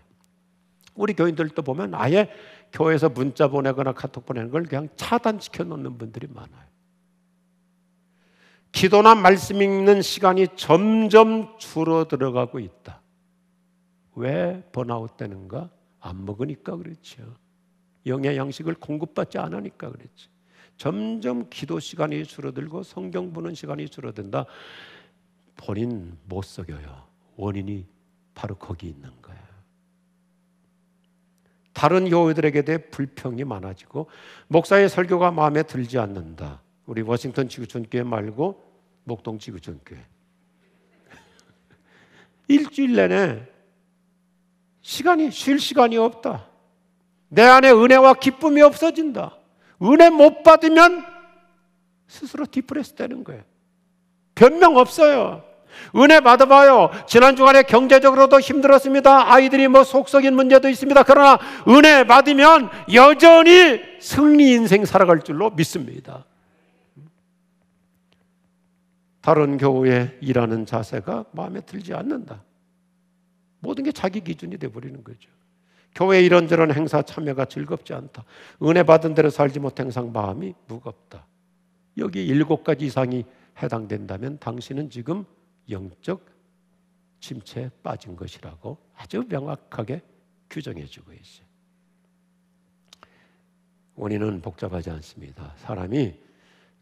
우리 0.93 1.13
교인들도 1.13 1.59
보면 1.63 1.95
아예 1.95 2.29
교회에서 2.71 3.09
문자 3.09 3.47
보내거나 3.47 3.93
카톡 3.93 4.27
보내는 4.27 4.51
걸 4.51 4.63
그냥 4.63 4.87
차단시켜 4.95 5.63
놓는 5.63 5.97
분들이 5.97 6.27
많아요. 6.27 6.69
기도나 8.71 9.15
말씀 9.15 9.63
읽는 9.63 10.03
시간이 10.03 10.49
점점 10.55 11.57
줄어들어가고 11.57 12.59
있다. 12.59 13.01
왜 14.13 14.63
번아웃 14.71 15.17
되는가? 15.17 15.71
안 16.01 16.25
먹으니까 16.25 16.75
그렇죠. 16.75 17.35
영의 18.05 18.37
양식을 18.37 18.75
공급받지 18.75 19.39
않으니까 19.39 19.89
그렇죠. 19.89 20.29
점점 20.77 21.49
기도 21.49 21.79
시간이 21.79 22.25
줄어들고 22.25 22.83
성경 22.83 23.33
보는 23.33 23.55
시간이 23.55 23.89
줄어든다. 23.89 24.45
본인 25.57 26.17
못 26.25 26.43
속여요. 26.43 27.07
원인이 27.35 27.85
바로 28.33 28.55
거기 28.55 28.87
있는 28.87 29.09
거예요. 29.21 29.41
다른 31.73 32.09
교회들에게 32.09 32.63
대해 32.63 32.77
불평이 32.77 33.43
많아지고 33.43 34.09
목사의 34.47 34.89
설교가 34.89 35.31
마음에 35.31 35.63
들지 35.63 35.97
않는다. 35.97 36.61
우리 36.85 37.01
워싱턴 37.01 37.47
지구촌교회 37.47 38.03
말고 38.03 38.63
목동 39.03 39.39
지구촌교회. 39.39 39.99
일주일 42.47 42.95
내내 42.95 43.47
시간이 44.81 45.31
쉴 45.31 45.59
시간이 45.59 45.97
없다. 45.97 46.47
내 47.29 47.43
안에 47.43 47.71
은혜와 47.71 48.15
기쁨이 48.15 48.61
없어진다. 48.61 49.37
은혜 49.83 50.09
못 50.09 50.43
받으면 50.43 51.05
스스로 52.07 52.45
디프레스 52.45 52.95
되는 52.95 53.23
거예요. 53.23 53.43
변명 54.41 54.75
없어요. 54.77 55.43
은혜 55.95 56.19
받아봐요. 56.19 56.89
지난 57.05 57.35
주간에 57.35 57.61
경제적으로도 57.61 58.39
힘들었습니다. 58.39 59.31
아이들이 59.31 59.67
뭐 59.67 59.83
속썩인 59.83 60.35
문제도 60.35 60.67
있습니다. 60.67 61.03
그러나 61.03 61.37
은혜 61.67 62.07
받으면 62.07 62.69
여전히 62.91 63.79
승리 63.99 64.53
인생 64.53 64.83
살아갈 64.83 65.21
줄로 65.21 65.51
믿습니다. 65.51 66.25
다른 69.21 69.59
교회에 69.59 70.17
일하는 70.21 70.65
자세가 70.65 71.25
마음에 71.33 71.61
들지 71.61 71.93
않는다. 71.93 72.41
모든 73.59 73.83
게 73.83 73.91
자기 73.91 74.21
기준이 74.21 74.57
돼 74.57 74.69
버리는 74.69 75.03
거죠. 75.03 75.29
교회 75.93 76.19
이런저런 76.23 76.73
행사 76.73 77.03
참여가 77.03 77.45
즐겁지 77.45 77.93
않다. 77.93 78.23
은혜 78.63 78.81
받은 78.81 79.13
대로 79.13 79.29
살지 79.29 79.59
못한 79.59 79.91
상 79.91 80.11
마음이 80.11 80.55
무겁다. 80.67 81.27
여기 81.99 82.25
일곱 82.25 82.63
가지 82.63 82.85
이상이 82.85 83.23
해당된다면 83.61 84.39
당신은 84.39 84.89
지금 84.89 85.25
영적 85.69 86.25
침체에 87.19 87.69
빠진 87.83 88.15
것이라고 88.15 88.77
아주 88.95 89.23
명확하게 89.27 90.01
규정해 90.49 90.85
주고 90.85 91.13
있어요. 91.13 91.45
원인은 93.95 94.41
복잡하지 94.41 94.89
않습니다. 94.89 95.53
사람이 95.57 96.19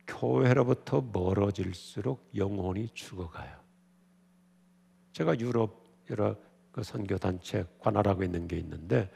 교회로부터 0.07 1.01
멀어질수록 1.01 2.31
영혼이 2.35 2.89
죽어가요. 2.93 3.59
제가 5.11 5.39
유럽 5.39 5.83
여러 6.09 6.35
그 6.71 6.81
선교 6.83 7.17
단체 7.17 7.65
관할하고 7.79 8.23
있는 8.23 8.47
게 8.47 8.57
있는데 8.57 9.11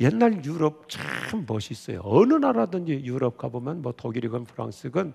옛날 0.00 0.44
유럽 0.44 0.88
참 0.88 1.44
멋있어요. 1.46 2.00
어느 2.04 2.34
나라든지 2.34 2.92
유럽 3.04 3.36
가보면 3.36 3.82
뭐 3.82 3.92
독일이건 3.92 4.44
프랑스건 4.44 5.12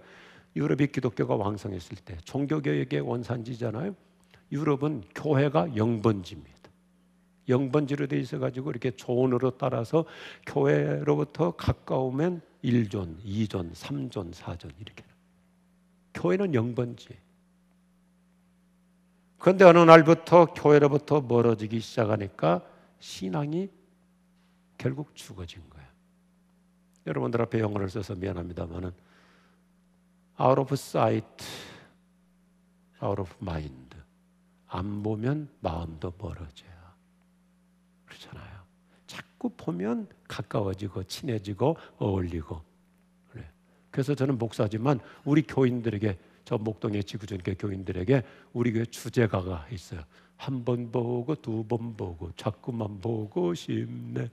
유럽이 0.56 0.88
기독교가 0.88 1.36
왕성했을 1.36 1.98
때 2.06 2.18
종교개혁의 2.24 3.02
원산지잖아요. 3.02 3.96
유럽은 4.52 5.04
교회가 5.16 5.76
영번지입니다. 5.76 6.54
영번지로 7.50 8.08
돼 8.08 8.20
있어 8.20 8.40
가지고 8.40 8.70
이렇게 8.70 8.92
존으로 8.92 9.58
따라서 9.58 10.06
교회로부터 10.46 11.52
가까우면 11.52 12.42
1 12.64 12.74
zone, 12.74 13.24
2 13.24 13.32
zone, 13.32 13.74
3 13.74 13.84
zone, 13.84 14.34
4 14.34 14.41
zone 14.41 14.72
이렇게. 14.80 15.04
교회는 16.14 16.54
영번지. 16.54 17.10
그런데 19.40 19.66
어느 19.66 19.80
날부터 19.80 20.54
교회로부터 20.54 21.20
멀어지기 21.20 21.82
시작하니까 21.82 22.66
신앙이 23.00 23.70
결국 24.78 25.14
죽어진 25.16 25.62
거예요. 25.70 25.88
여러분들 27.08 27.42
앞에 27.42 27.60
영어를 27.60 27.90
써서 27.90 28.16
미안합니다만은 28.16 28.92
out 30.40 30.60
of 30.60 30.74
sight, 30.74 31.46
out 33.02 33.22
of 33.22 33.32
mind. 33.42 33.96
안 34.68 35.04
보면 35.04 35.50
마음도 35.60 36.12
멀어져요. 36.18 36.72
그렇잖아요. 38.06 38.64
자꾸 39.06 39.50
보면 39.56 40.08
가까워지고 40.28 41.04
친해지고 41.04 41.78
어울리고 41.98 42.62
그래. 43.32 43.46
그래서 43.92 44.16
저는 44.16 44.38
목사지만 44.40 45.00
우리 45.26 45.44
교인들에게 45.44 46.18
저 46.46 46.58
목동의 46.58 47.04
지구전교 47.04 47.54
교인들에게 47.56 48.24
우리 48.54 48.74
교회 48.74 48.86
주제가가 48.86 49.68
있어요. 49.72 50.02
한 50.38 50.66
번 50.66 50.92
보고 50.92 51.36
두 51.36 51.64
번 51.64 51.96
보고 51.96 52.32
자꾸만 52.36 53.00
보고 53.00 53.54
싶네. 53.54 54.30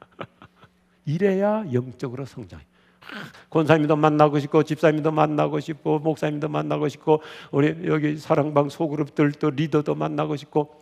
이래야 1.06 1.64
영적으로 1.72 2.24
성장해. 2.26 2.64
권사님도 3.50 3.96
만나고 3.96 4.38
싶고 4.38 4.62
집사님도 4.62 5.10
만나고 5.10 5.60
싶고 5.60 5.98
목사님도 5.98 6.48
만나고 6.48 6.88
싶고 6.88 7.22
우리 7.50 7.74
여기 7.86 8.16
사랑방 8.16 8.68
소그룹들 8.68 9.32
또 9.32 9.50
리더도 9.50 9.94
만나고 9.94 10.36
싶고 10.36 10.80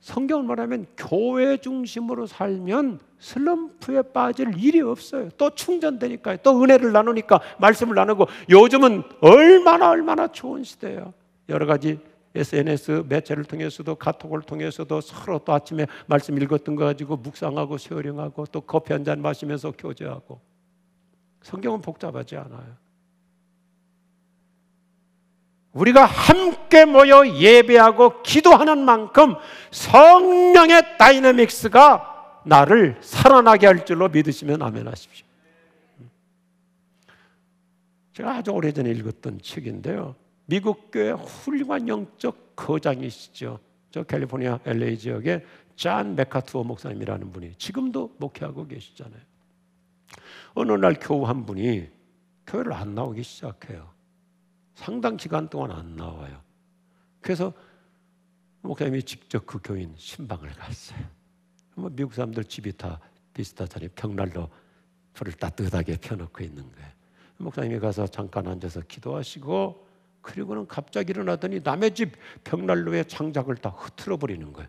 성경을 0.00 0.44
말하면 0.44 0.86
교회 0.96 1.56
중심으로 1.56 2.26
살면 2.26 2.98
슬럼프에 3.20 4.02
빠질 4.12 4.52
일이 4.58 4.80
없어요. 4.80 5.28
또 5.38 5.50
충전되니까요. 5.50 6.38
또 6.42 6.60
은혜를 6.60 6.90
나누니까 6.92 7.40
말씀을 7.58 7.94
나누고 7.94 8.26
요즘은 8.50 9.04
얼마나 9.20 9.90
얼마나 9.90 10.26
좋은 10.26 10.64
시대예요. 10.64 11.14
여러 11.48 11.66
가지 11.66 12.00
SNS 12.34 13.04
매체를 13.08 13.44
통해서도 13.44 13.94
카톡을 13.94 14.42
통해서도 14.42 15.00
서로 15.02 15.38
또 15.38 15.52
아침에 15.52 15.86
말씀 16.06 16.36
읽었던 16.40 16.74
거 16.74 16.84
가지고 16.86 17.16
묵상하고 17.18 17.78
쉐어링하고 17.78 18.46
또 18.50 18.60
커피 18.62 18.92
한 18.92 19.04
잔 19.04 19.22
마시면서 19.22 19.72
교제하고 19.78 20.40
성경은 21.42 21.80
복잡하지 21.80 22.36
않아요. 22.36 22.82
우리가 25.72 26.04
함께 26.04 26.84
모여 26.84 27.26
예배하고 27.26 28.22
기도하는 28.22 28.84
만큼 28.84 29.34
성령의 29.70 30.98
다이내믹스가 30.98 32.42
나를 32.44 32.98
살아나게 33.00 33.66
할 33.66 33.86
줄로 33.86 34.08
믿으시면 34.08 34.62
아멘 34.62 34.86
하십시오. 34.86 35.26
제가 38.12 38.36
아주 38.36 38.50
오래전에 38.50 38.90
읽었던 38.90 39.40
책인데요. 39.40 40.14
미국 40.44 40.90
교회 40.90 41.12
훌륭한 41.12 41.88
영적 41.88 42.54
거장이시죠. 42.56 43.58
저 43.90 44.02
캘리포니아 44.02 44.58
LA 44.66 44.98
지역에 44.98 45.44
잔 45.76 46.14
메카투어 46.14 46.64
목사님이라는 46.64 47.32
분이 47.32 47.54
지금도 47.56 48.16
목회하고 48.18 48.66
계시잖아요. 48.66 49.31
어느 50.54 50.72
날 50.72 50.96
교우 51.00 51.24
한 51.24 51.46
분이 51.46 51.88
교회를 52.46 52.72
안 52.72 52.94
나오기 52.94 53.22
시작해요. 53.22 53.90
상당 54.74 55.16
기간 55.16 55.48
동안 55.48 55.70
안 55.70 55.96
나와요. 55.96 56.40
그래서 57.20 57.52
목사님이 58.62 59.02
직접 59.02 59.46
그 59.46 59.58
교인 59.62 59.94
신방을 59.96 60.50
갔어요. 60.50 61.00
뭐 61.74 61.90
미국 61.90 62.14
사람들 62.14 62.44
집이 62.44 62.76
다 62.76 63.00
비슷하잖아요. 63.34 63.90
벽난로 63.94 64.48
불을 65.14 65.34
따뜻하게 65.34 65.98
펴놓고 65.98 66.42
있는 66.42 66.70
거예요. 66.72 66.88
목사님이 67.38 67.78
가서 67.78 68.06
잠깐 68.06 68.46
앉아서 68.46 68.82
기도하시고 68.82 69.88
그리고는 70.20 70.66
갑자기 70.68 71.10
일어나더니 71.10 71.60
남의 71.60 71.94
집 71.94 72.12
벽난로에 72.44 73.04
장작을 73.04 73.56
다 73.56 73.70
흐트러 73.70 74.16
버리는 74.16 74.52
거예요. 74.52 74.68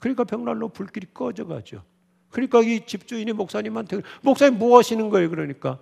그러니까 0.00 0.24
벽난로 0.24 0.68
불길이 0.68 1.06
꺼져가죠. 1.14 1.84
그러니까 2.32 2.60
이 2.62 2.84
집주인이 2.84 3.32
목사님한테 3.32 4.00
목사님 4.22 4.58
뭐 4.58 4.78
하시는 4.78 5.08
거예요? 5.08 5.30
그러니까 5.30 5.78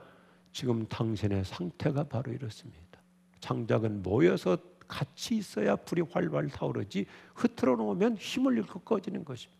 지금 0.52 0.86
당신의 0.86 1.44
상태가 1.44 2.04
바로 2.04 2.32
이렇습니다. 2.32 2.80
장작은 3.40 4.02
모여서 4.02 4.58
같이 4.86 5.36
있어야 5.36 5.76
불이 5.76 6.02
활활 6.10 6.48
타오르지 6.48 7.06
흐트러 7.34 7.76
놓으면 7.76 8.16
힘을 8.16 8.58
잃고 8.58 8.80
꺼지는 8.80 9.24
것입니다. 9.24 9.59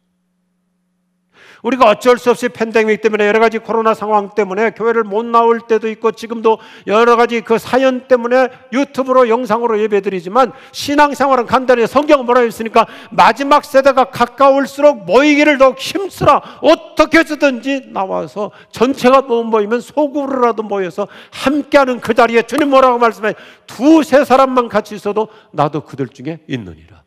우리가 1.62 1.88
어쩔 1.88 2.18
수 2.18 2.30
없이 2.30 2.48
팬데믹 2.48 3.00
때문에 3.00 3.26
여러 3.26 3.40
가지 3.40 3.58
코로나 3.58 3.94
상황 3.94 4.30
때문에 4.30 4.70
교회를 4.70 5.04
못 5.04 5.24
나올 5.24 5.60
때도 5.60 5.88
있고 5.90 6.12
지금도 6.12 6.58
여러 6.86 7.16
가지 7.16 7.40
그 7.40 7.58
사연 7.58 8.08
때문에 8.08 8.48
유튜브로 8.72 9.28
영상으로 9.28 9.80
예배드리지만 9.80 10.52
신앙생활은 10.72 11.46
간단히 11.46 11.86
성경은 11.86 12.24
뭐라 12.24 12.42
했으니까? 12.42 12.86
마지막 13.10 13.64
세대가 13.64 14.04
가까울수록 14.04 15.04
모이기를 15.04 15.58
더욱 15.58 15.78
힘쓰라. 15.78 16.60
어떻게 16.62 17.18
해서든지 17.18 17.92
나와서 17.92 18.50
전체가 18.70 19.22
못 19.22 19.44
모이면 19.44 19.80
소구로라도 19.80 20.62
모여서 20.62 21.08
함께하는 21.32 22.00
그 22.00 22.14
자리에 22.14 22.42
주님 22.42 22.70
뭐라고 22.70 22.98
말씀해? 22.98 23.34
두세 23.66 24.24
사람만 24.24 24.68
같이 24.68 24.94
있어도 24.94 25.28
나도 25.52 25.82
그들 25.84 26.08
중에 26.08 26.40
있느니라. 26.48 27.02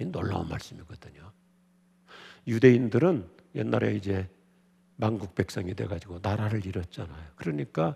이 0.00 0.04
놀라운 0.04 0.48
말씀이거든요 0.48 1.17
유대인들은 2.48 3.28
옛날에 3.54 3.94
이제 3.94 4.28
만국 4.96 5.34
백성이 5.34 5.74
돼가지고 5.74 6.18
나라를 6.22 6.66
잃었잖아요. 6.66 7.22
그러니까 7.36 7.94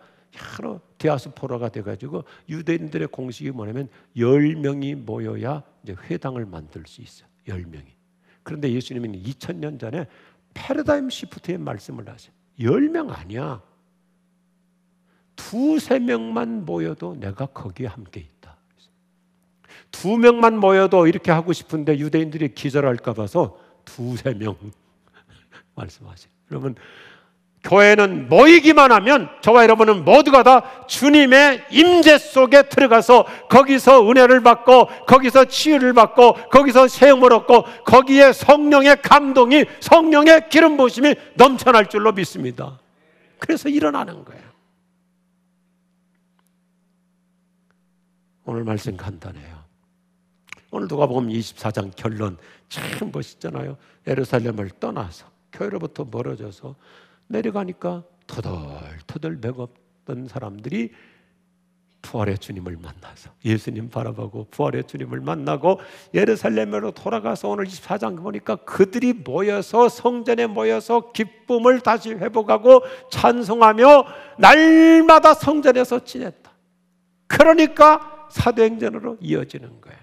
여러 0.61 0.81
디아스포라가 0.99 1.71
돼가지고 1.71 2.25
유대인들의 2.49 3.09
공식이 3.09 3.51
뭐냐면 3.51 3.89
열 4.17 4.55
명이 4.55 4.95
모여야 4.95 5.63
이제 5.83 5.97
회당을 6.09 6.47
만들 6.47 6.85
수 6.87 7.03
있어. 7.03 7.25
열 7.49 7.63
명이. 7.65 7.87
그런데 8.45 8.73
예수님은 8.73 9.13
2000년 9.23 9.81
전에 9.81 10.07
패러다임 10.55 11.11
시프트의 11.11 11.59
말씀을 11.59 12.09
하세요. 12.09 12.33
열 12.61 12.89
명 12.89 13.11
아니야. 13.11 13.63
두세 15.35 15.99
명만 15.99 16.65
모여도 16.65 17.17
내가 17.17 17.47
거기에 17.47 17.87
함께 17.87 18.21
있다. 18.21 18.57
두 19.91 20.17
명만 20.17 20.59
모여도 20.59 21.07
이렇게 21.07 21.31
하고 21.31 21.53
싶은데 21.53 21.99
유대인들이 21.99 22.55
기절할까 22.55 23.13
봐서 23.15 23.59
두세 23.85 24.35
명 24.35 24.57
말씀하세요. 25.75 26.33
여러분 26.51 26.75
교회는 27.65 28.29
모이기만 28.29 28.91
하면 28.91 29.29
저와 29.41 29.63
여러분은 29.63 30.05
모두가 30.05 30.43
다 30.43 30.87
주님의 30.87 31.67
임재 31.71 32.19
속에 32.19 32.69
들어가서 32.69 33.25
거기서 33.49 34.09
은혜를 34.11 34.43
받고 34.43 34.87
거기서 35.07 35.45
치유를 35.45 35.93
받고 35.93 36.35
거기서 36.51 36.89
세움을 36.89 37.33
얻고 37.33 37.65
거기에 37.85 38.33
성령의 38.33 39.01
감동이 39.03 39.65
성령의 39.81 40.49
기름 40.49 40.77
부심이 40.77 41.15
넘쳐날 41.37 41.89
줄로 41.89 42.13
믿습니다. 42.13 42.81
그래서 43.39 43.69
일어나는 43.69 44.25
거예요. 44.25 44.43
오늘 48.45 48.65
말씀 48.65 48.97
간단해요. 48.97 49.63
오늘 50.73 50.89
누가 50.89 51.07
보면 51.07 51.31
24장 51.31 51.95
결론 51.95 52.39
참 52.69 53.11
멋있잖아요. 53.13 53.77
예루살렘을 54.07 54.71
떠나서 54.81 55.27
교회로부터 55.53 56.07
멀어져서 56.11 56.75
내려가니까 57.29 58.03
터덜터덜 58.27 59.39
맥없던 59.41 60.29
사람들이 60.29 60.93
부활의 62.01 62.39
주님을 62.39 62.79
만나서 62.79 63.31
예수님 63.45 63.91
바라보고 63.91 64.49
부활의 64.51 64.85
주님을 64.85 65.21
만나고 65.21 65.79
예루살렘으로 66.15 66.91
돌아가서 66.93 67.51
오늘 67.51 67.67
24장 67.67 68.21
보니까 68.21 68.57
그들이 68.57 69.13
모여서 69.13 69.91
성전에 69.91 70.47
모여서 70.47 71.13
기쁨을 71.13 71.81
다시 71.81 72.15
회복하고 72.15 72.83
찬송하며 73.11 74.05
날마다 74.39 75.35
성전에서 75.35 76.03
지냈다. 76.05 76.51
그러니까 77.29 78.27
사도행전으로 78.31 79.19
이어지는 79.21 79.81
거예요. 79.81 80.02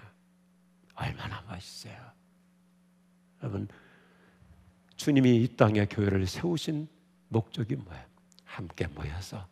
얼마나 1.00 1.42
멋있어요. 1.48 1.94
여러분 3.42 3.66
주님이 4.96 5.42
이 5.42 5.56
땅에 5.56 5.86
교회를 5.86 6.26
세우신 6.26 6.86
목적이 7.28 7.76
뭐예요? 7.76 8.04
함께 8.44 8.86
모여서 8.88 9.46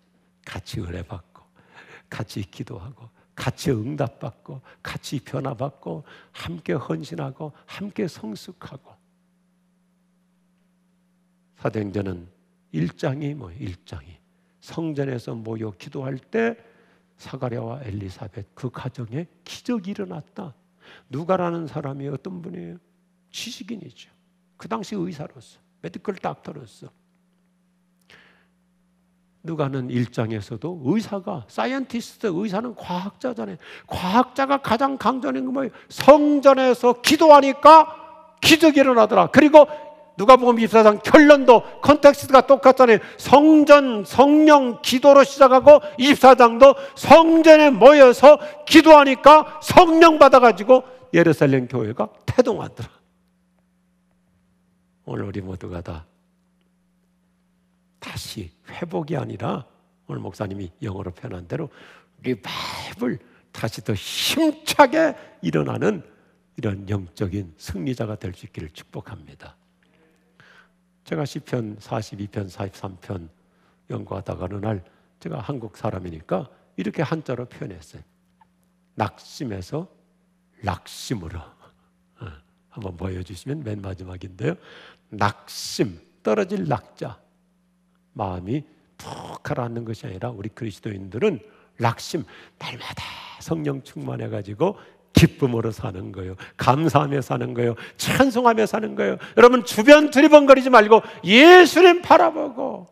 같이 0.44 0.80
은혜받고 0.80 1.42
같이 2.10 2.42
기도하고 2.42 3.08
같이 3.34 3.70
응답받고 3.70 4.60
같이 4.82 5.20
변화받고 5.20 6.04
함께 6.32 6.72
헌신하고 6.74 7.52
함께 7.64 8.08
성숙하고 8.08 8.94
사도행전은 11.56 12.28
1장이 12.74 13.34
뭐 13.34 13.48
1장이 13.50 14.18
성전에서 14.60 15.34
모여 15.34 15.70
기도할 15.70 16.18
때 16.18 16.56
사가랴와 17.16 17.82
엘리사벳 17.84 18.54
그 18.54 18.70
가정에 18.70 19.26
기적이 19.44 19.92
일어났다. 19.92 20.54
누가라는 21.08 21.66
사람이 21.66 22.08
어떤 22.08 22.42
분이에요? 22.42 22.76
지식인이죠. 23.30 24.10
그 24.56 24.68
당시 24.68 24.94
의사로서, 24.94 25.58
medical 25.82 26.16
doctor로서. 26.16 26.88
누가는 29.42 29.88
일장에서도 29.88 30.82
의사가 30.84 31.46
scientist 31.48 32.28
의사는 32.34 32.74
과학자잖아요. 32.74 33.56
과학자가 33.86 34.58
가장 34.58 34.98
강조하는 34.98 35.46
게 35.46 35.52
뭐예요? 35.52 35.70
성전에서 35.88 37.00
기도하니까 37.00 38.36
기적이 38.40 38.80
일어나더라. 38.80 39.28
그리고 39.28 39.66
누가복음 40.18 40.56
24장 40.66 41.00
결론도 41.00 41.80
context가 41.80 42.46
똑같잖아요. 42.48 42.98
성전 43.16 44.04
성령 44.04 44.82
기도로 44.82 45.22
시작하고 45.22 45.78
24장도 45.98 46.76
성전에 46.96 47.70
모여서 47.70 48.38
기도하니까 48.66 49.60
성령 49.62 50.18
받아 50.18 50.40
가지고 50.40 50.82
예루살렘 51.14 51.68
교회가 51.68 52.08
태동하더라. 52.26 52.90
오늘 55.04 55.24
우리 55.24 55.40
모두가 55.40 55.80
다 55.82 56.04
다시 58.00 58.50
회복이 58.68 59.16
아니라 59.16 59.64
오늘 60.08 60.20
목사님이 60.20 60.72
영어로 60.82 61.12
표현한 61.12 61.46
대로 61.46 61.70
revival 62.22 63.20
다시 63.52 63.82
더 63.84 63.94
힘차게 63.94 65.14
일어나는 65.42 66.02
이런 66.56 66.88
영적인 66.90 67.54
승리자가 67.56 68.16
될 68.16 68.34
수 68.34 68.46
있기를 68.46 68.70
축복합니다. 68.70 69.57
제가 71.08 71.24
시편 71.24 71.78
42편, 71.78 72.50
43편 72.50 73.30
연구하다가 73.88 74.44
어느 74.44 74.56
날 74.56 74.84
제가 75.20 75.40
한국 75.40 75.78
사람이니까 75.78 76.50
이렇게 76.76 77.00
한자로 77.00 77.46
표현했어요. 77.46 78.02
낙심에서 78.94 79.88
낙심으로. 80.62 81.38
어, 81.38 82.26
한번 82.68 82.96
보여주시면 82.98 83.62
맨 83.62 83.80
마지막인데요. 83.80 84.56
낙심, 85.08 85.98
떨어질 86.22 86.68
낙자. 86.68 87.18
마음이 88.12 88.64
푹 88.98 89.42
가라앉는 89.42 89.86
것이 89.86 90.04
아니라 90.04 90.28
우리 90.28 90.50
그리스도인들은 90.50 91.40
낙심, 91.78 92.22
날마다 92.58 93.02
성령 93.40 93.82
충만해가지고 93.82 94.76
기쁨으로 95.18 95.70
사는 95.72 96.12
거예요. 96.12 96.36
감사하며 96.56 97.20
사는 97.22 97.54
거예요. 97.54 97.74
찬송하며 97.96 98.66
사는 98.66 98.94
거예요. 98.94 99.16
여러분 99.36 99.64
주변 99.64 100.10
두리번거리지 100.10 100.70
말고 100.70 101.02
예수님 101.24 102.02
바라보고 102.02 102.86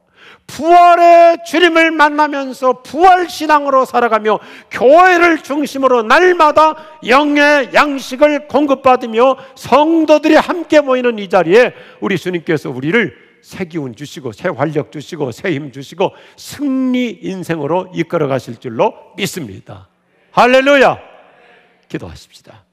부활의 0.49 1.39
주님을 1.47 1.91
만나면서 1.91 2.83
부활 2.83 3.29
신앙으로 3.29 3.85
살아가며 3.85 4.39
교회를 4.71 5.39
중심으로 5.43 6.03
날마다 6.03 6.77
영의 7.07 7.71
양식을 7.75 8.47
공급받으며 8.49 9.37
성도들이 9.57 10.37
함께 10.37 10.81
모이는 10.81 11.19
이 11.19 11.29
자리에 11.29 11.75
우리 12.01 12.17
주님께서 12.17 12.71
우리를 12.71 13.17
새 13.43 13.65
기운 13.65 13.95
주시고 13.95 14.33
새 14.33 14.49
활력 14.49 14.91
주시고 14.93 15.31
새 15.33 15.51
힘 15.51 15.71
주시고 15.73 16.13
승리 16.37 17.19
인생으로 17.23 17.93
이끌어 17.95 18.27
가실 18.29 18.57
줄로 18.59 18.95
믿습니다. 19.17 19.89
할렐루야. 20.33 21.16
기도하십시다. 21.89 22.66